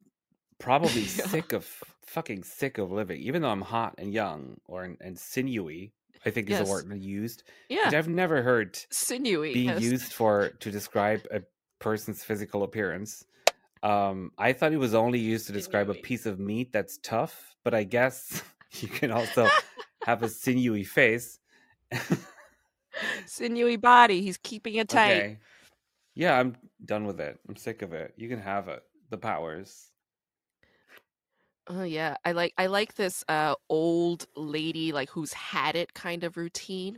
[0.60, 1.66] probably sick of
[2.06, 5.94] fucking sick of living, even though I'm hot and young or and sinewy.
[6.28, 6.66] I think is Yes.
[6.68, 7.92] the word used, Yeah.
[7.94, 9.54] I've never heard Sinewy.
[9.54, 9.80] be yes.
[9.80, 11.44] used for to describe a
[11.86, 13.26] person's physical appearance.
[13.84, 17.56] Um, I thought it was only used to describe a piece of meat that's tough,
[17.64, 18.42] but I guess
[18.82, 19.48] you can also
[20.06, 21.38] have a sinewy face.
[23.28, 24.24] Sinewy body.
[24.24, 25.12] He's keeping it tight.
[25.12, 25.38] okay.
[26.16, 27.38] Yeah, I'm done with it.
[27.48, 28.16] I'm sick of it.
[28.18, 28.82] You can have it.
[29.12, 29.92] The powers.
[31.68, 36.24] Oh yeah, I like I like this uh old lady like who's had it kind
[36.24, 36.98] of routine.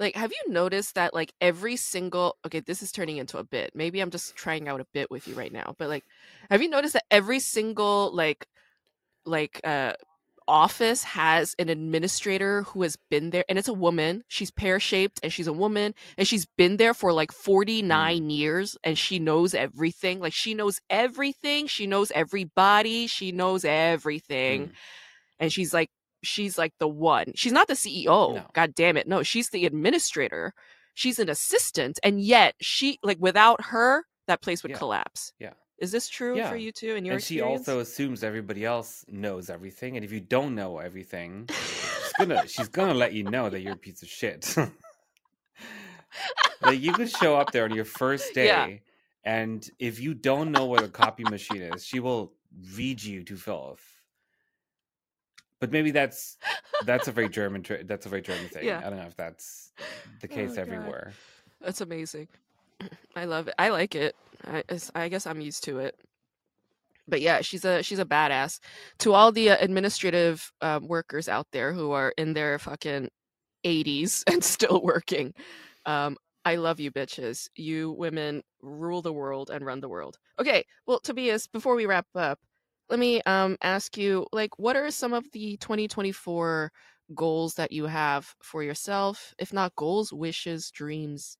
[0.00, 3.72] Like have you noticed that like every single okay, this is turning into a bit.
[3.74, 5.74] Maybe I'm just trying out a bit with you right now.
[5.78, 6.04] But like
[6.50, 8.46] have you noticed that every single like
[9.26, 9.92] like uh
[10.48, 14.24] office has an administrator who has been there and it's a woman.
[14.26, 18.98] She's pear-shaped and she's a woman and she's been there for like 49 years and
[18.98, 20.18] she knows everything.
[20.18, 21.66] Like she knows everything.
[21.66, 23.06] She knows everybody.
[23.06, 24.68] She knows everything.
[24.68, 24.72] Mm.
[25.38, 25.90] And she's like
[26.22, 27.32] she's like the one.
[27.34, 28.34] She's not the CEO.
[28.34, 28.46] No.
[28.54, 29.08] God damn it.
[29.08, 30.52] No, she's the administrator.
[30.94, 34.78] She's an assistant and yet she like without her that place would Yeah.
[34.78, 35.32] collapse.
[35.38, 35.52] Yeah.
[35.78, 36.50] Is this true Yeah.
[36.50, 37.60] for you too in your and she experience?
[37.68, 42.68] also assumes everybody else knows everything, and if you don't know everything, she's gonna she's
[42.68, 44.54] gonna let you know that you're a piece of shit.
[46.62, 48.68] like you could show up there on your first day, Yeah.
[49.24, 52.32] and if you don't know what a copy machine is, she will
[52.74, 53.80] read you to filth.
[55.60, 56.38] But maybe that's
[56.84, 58.66] that's a very German that's a very German thing.
[58.66, 58.78] Yeah.
[58.84, 59.72] I don't know if that's
[60.20, 60.60] the case Oh, God.
[60.62, 61.12] everywhere.
[61.60, 62.28] That's amazing.
[63.16, 63.54] I love it.
[63.58, 64.16] I like it.
[64.46, 65.96] I, I guess I'm used to it.
[67.06, 68.60] But yeah, she's a she's a badass.
[69.00, 73.08] To all the uh, administrative um, workers out there who are in their fucking
[73.64, 75.34] 80s and still working,
[75.86, 77.48] um, I love you, bitches.
[77.56, 80.18] You women rule the world and run the world.
[80.38, 82.38] Okay, well, Tobias, before we wrap up,
[82.90, 86.72] let me um ask you, like, what are some of the 2024
[87.14, 89.34] goals that you have for yourself?
[89.38, 91.38] If not goals, wishes, dreams,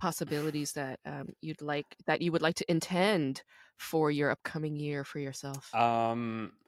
[0.00, 3.44] possibilities that um, you'd like that you would like to intend
[3.78, 5.72] for your upcoming year for yourself.
[5.72, 6.58] Um,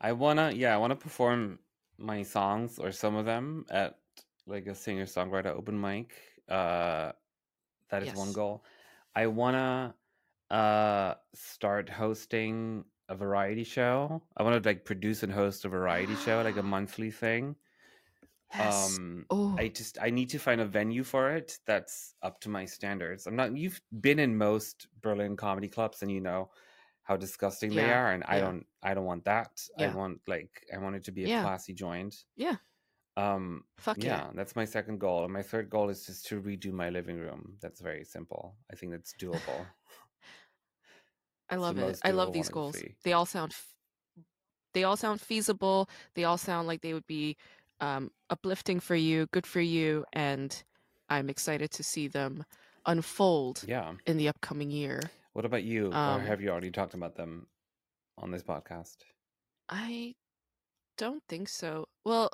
[0.00, 1.60] I wanna, yeah, I wanna perform
[1.98, 4.00] my songs or some of them at
[4.46, 6.14] like a singer songwriter open mic.
[6.48, 7.12] Uh,
[7.90, 8.64] that is one goal.
[9.14, 9.96] I wanna
[10.50, 14.22] uh start hosting a variety show.
[14.36, 17.56] I wanna like produce and host a variety show, like a monthly thing.
[18.54, 18.96] yes.
[18.98, 22.48] Um, oh, I just I need to find a venue for it that's up to
[22.48, 23.26] my standards.
[23.26, 23.56] I'm not.
[23.56, 26.50] You've been in most Berlin comedy clubs, and you know
[27.02, 28.12] how disgusting they Yeah, are.
[28.12, 28.66] And I don't.
[28.82, 29.50] I don't want that.
[29.78, 29.90] Yeah.
[29.90, 31.42] I want like I want it to be a Yeah.
[31.42, 32.24] classy joint.
[32.36, 32.56] yeah.
[33.16, 33.64] Um.
[33.78, 34.30] Fuck yeah, yeah.
[34.34, 37.56] that's my second goal, and my third goal is just to redo my living room.
[37.60, 38.54] That's very simple.
[38.72, 39.66] I think that's doable.
[41.50, 41.98] I love it.
[42.04, 42.84] I love these one of the goals.
[43.04, 43.54] They all sound
[44.74, 45.88] they all sound feasible.
[46.14, 47.36] They all sound like they would be
[47.80, 50.62] um, uplifting for you, good for you, and
[51.08, 52.44] I'm excited to see them
[52.86, 53.94] unfold Yeah.
[54.06, 55.00] in the upcoming year.
[55.32, 55.88] What about you?
[55.88, 57.46] or Um, have you already talked about them
[58.18, 58.96] on this podcast?
[59.68, 60.14] I
[60.96, 61.86] don't think so.
[62.04, 62.30] Well,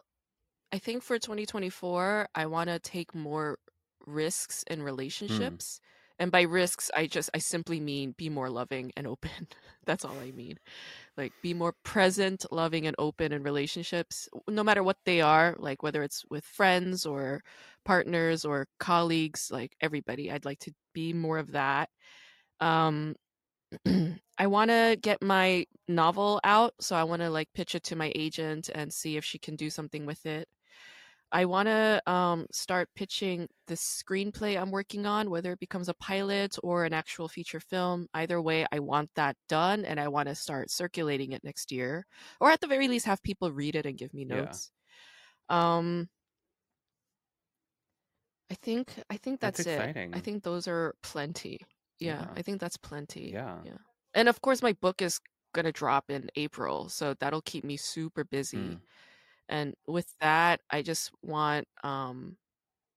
[0.72, 3.58] I think for 2024, I want to take more
[4.06, 4.84] risks in Hmm.
[4.86, 5.80] relationships.
[6.18, 9.30] And by risks, I just, I simply mean be more loving and open.
[9.84, 10.58] That's all I mean.
[11.16, 15.82] Like, be more present, loving, and open in relationships, no matter what they are, like
[15.82, 17.42] whether it's with friends or
[17.84, 20.30] partners or colleagues, like everybody.
[20.30, 21.90] I'd like to be more of that.
[22.60, 23.16] Um,
[24.38, 27.96] I want to get my novel out, so I want to like pitch it to
[27.96, 30.48] my agent and see if she can do something with it.
[31.34, 35.94] I want to um, start pitching the screenplay I'm working on, whether it becomes a
[35.94, 38.06] pilot or an actual feature film.
[38.14, 42.06] Either way, I want that done, and I want to start circulating it next year,
[42.40, 44.36] or at the very least, have people read it and give me Yeah.
[44.42, 44.70] notes.
[45.48, 46.08] Um,
[48.48, 50.10] I think I think That's that's, it.
[50.14, 51.58] I think those are plenty.
[51.98, 52.30] Yeah, Yeah.
[52.36, 53.32] I think that's plenty.
[53.32, 53.58] Yeah.
[53.64, 53.78] Yeah.
[54.14, 55.18] And of course, my book is
[55.52, 58.58] going to drop in April, so that'll keep me super busy.
[58.58, 58.80] Mm.
[59.48, 62.36] And with that, I just want, um,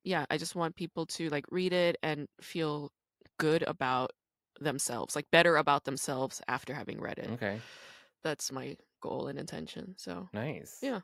[0.03, 2.91] yeah, I just want people to like read it and feel
[3.39, 4.11] good about
[4.59, 7.33] themselves, like better about themselves after having read it.
[7.33, 7.63] Okay.
[8.23, 9.95] That's my goal and intention.
[9.97, 10.89] So Nice.
[10.89, 11.01] Yeah.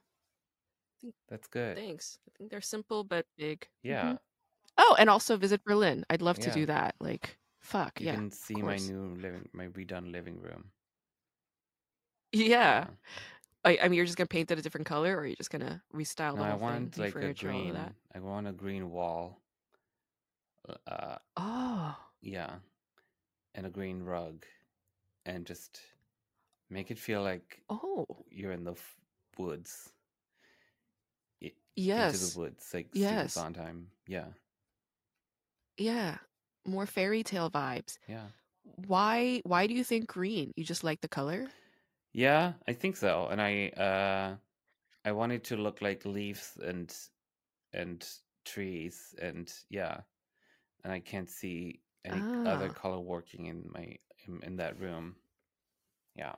[1.28, 1.82] That's good.
[1.84, 2.20] thanks.
[2.28, 3.68] I think they're simple but big.
[3.84, 4.14] Yeah.
[4.14, 4.20] Mhm.
[4.78, 6.06] Oh, and also visit Berlin.
[6.10, 6.96] I'd love to do that.
[7.02, 8.24] Like, fuck, You yeah.
[8.26, 10.74] can see my new living, my redone living room.
[12.32, 12.88] Yeah.
[13.66, 15.52] I, I mean, you're just gonna paint it a different color, or are you just
[15.52, 17.74] gonna restyle No, the I whole want thing, new like a furniture, all of green.
[17.74, 17.96] that?
[18.14, 19.42] I want a green wall.
[20.88, 22.60] Uh, Oh, yeah,
[23.56, 24.46] and a green rug,
[25.26, 25.82] and just
[26.70, 28.98] make it feel like oh, you're in the f-
[29.38, 29.94] woods.
[31.44, 31.54] I-
[31.96, 33.92] Into yes, the woods, like Stephen yes, Sondheim.
[34.08, 34.34] Yeah,
[35.78, 36.18] yeah.
[36.66, 37.98] More fairy tale vibes.
[38.08, 38.28] yeah,
[38.64, 39.42] Why?
[39.46, 40.54] Why do you think green?
[40.56, 41.50] You just like the color?
[42.14, 42.54] Yeah.
[42.68, 43.28] I think so.
[43.28, 44.38] And I, uh,
[45.06, 46.96] I wanted to look like leaves and
[47.74, 48.08] and
[48.46, 50.04] trees, and yeah.
[50.84, 53.98] And I can't see any other Ah, color working in my
[54.28, 55.18] in, in that room.
[56.16, 56.36] Yeah.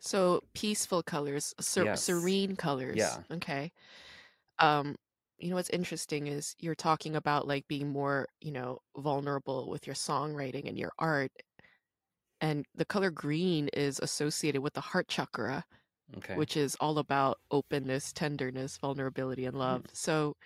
[0.00, 1.94] so peaceful colors, ser- Yes.
[1.94, 3.18] serene colors.
[3.18, 3.24] Yeah.
[3.30, 3.72] Okay.
[4.60, 4.96] Um,
[5.38, 9.86] you know what's interesting is you're talking about like being more, you know, vulnerable with
[9.86, 11.32] your songwriting and your art,
[12.40, 15.64] and the color green is associated with the heart chakra.
[16.16, 16.36] Okay.
[16.36, 19.84] which is all about openness, tenderness, vulnerability, and love.
[19.92, 20.36] So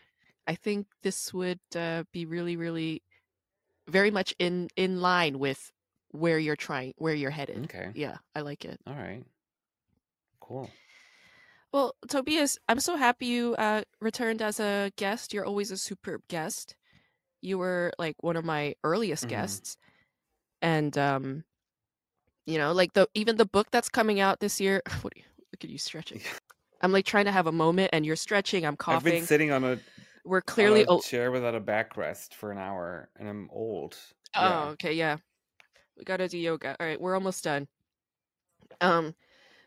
[0.47, 3.03] I think this would uh, be really, really
[3.89, 5.71] very much in in line with
[6.11, 7.65] where you're trying, where you're headed.
[7.65, 7.91] Okay.
[7.95, 8.81] Yeah, I like it.
[8.87, 9.25] All right.
[10.41, 10.69] Cool.
[11.73, 15.33] Well, Tobias, I'm so happy you uh, returned as a guest.
[15.33, 16.75] You're always a superb guest.
[17.41, 19.29] You were like one of my earliest Mhm.
[19.31, 19.77] guests,
[20.61, 21.45] and um,
[22.47, 24.83] you know, like the even the book that's coming out this year.
[25.03, 25.15] What?
[25.15, 26.21] Are you, look at you stretching.
[26.81, 28.67] I'm like trying to have a moment, and you're stretching.
[28.67, 28.97] I'm coughing.
[29.13, 29.79] I've been sitting on a
[30.25, 30.85] We're clearly.
[30.87, 33.97] Oh, chair without a backrest for an hour, and I'm old.
[34.37, 34.65] oh, Yeah.
[34.71, 35.17] okay, yeah.
[35.97, 36.77] We gotta do yoga.
[36.81, 37.69] All right, we're almost done.
[38.81, 39.15] Um,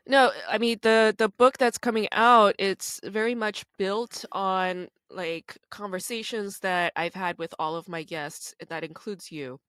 [0.07, 2.55] no, I mean the the book that's coming out.
[2.59, 8.53] It's very much built on like conversations that I've had with all of my guests.
[8.67, 9.59] That includes you,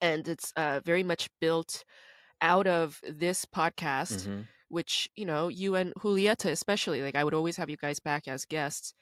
[0.00, 1.84] and it's uh, very much built
[2.40, 4.28] out of this podcast.
[4.28, 8.00] hmm which you know you and Julieta especially like I would always have you guys
[8.00, 8.94] back as guests.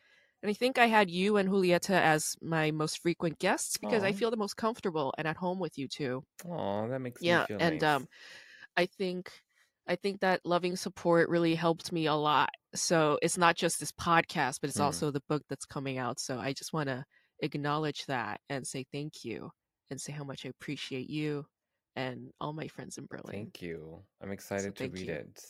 [0.42, 4.12] And I think I had you and Julieta as my most frequent guests because I
[4.12, 6.24] feel the most comfortable and at home with you two.
[6.46, 7.84] Oh, that makes Yeah, me feel and nice.
[7.84, 8.06] um
[8.76, 9.30] I think
[9.88, 12.50] I think that loving support really helped me a lot.
[12.74, 14.80] So it's not just this podcast, but it's Mm.
[14.80, 16.20] also the book that's coming out.
[16.20, 17.04] So I just want to
[17.40, 19.50] acknowledge that and say thank you
[19.90, 21.47] and say how much I appreciate you
[21.97, 23.32] and all my friends in Berlin.
[23.32, 24.02] Thank you.
[24.20, 25.12] I'm excited to read you.
[25.15, 25.44] it.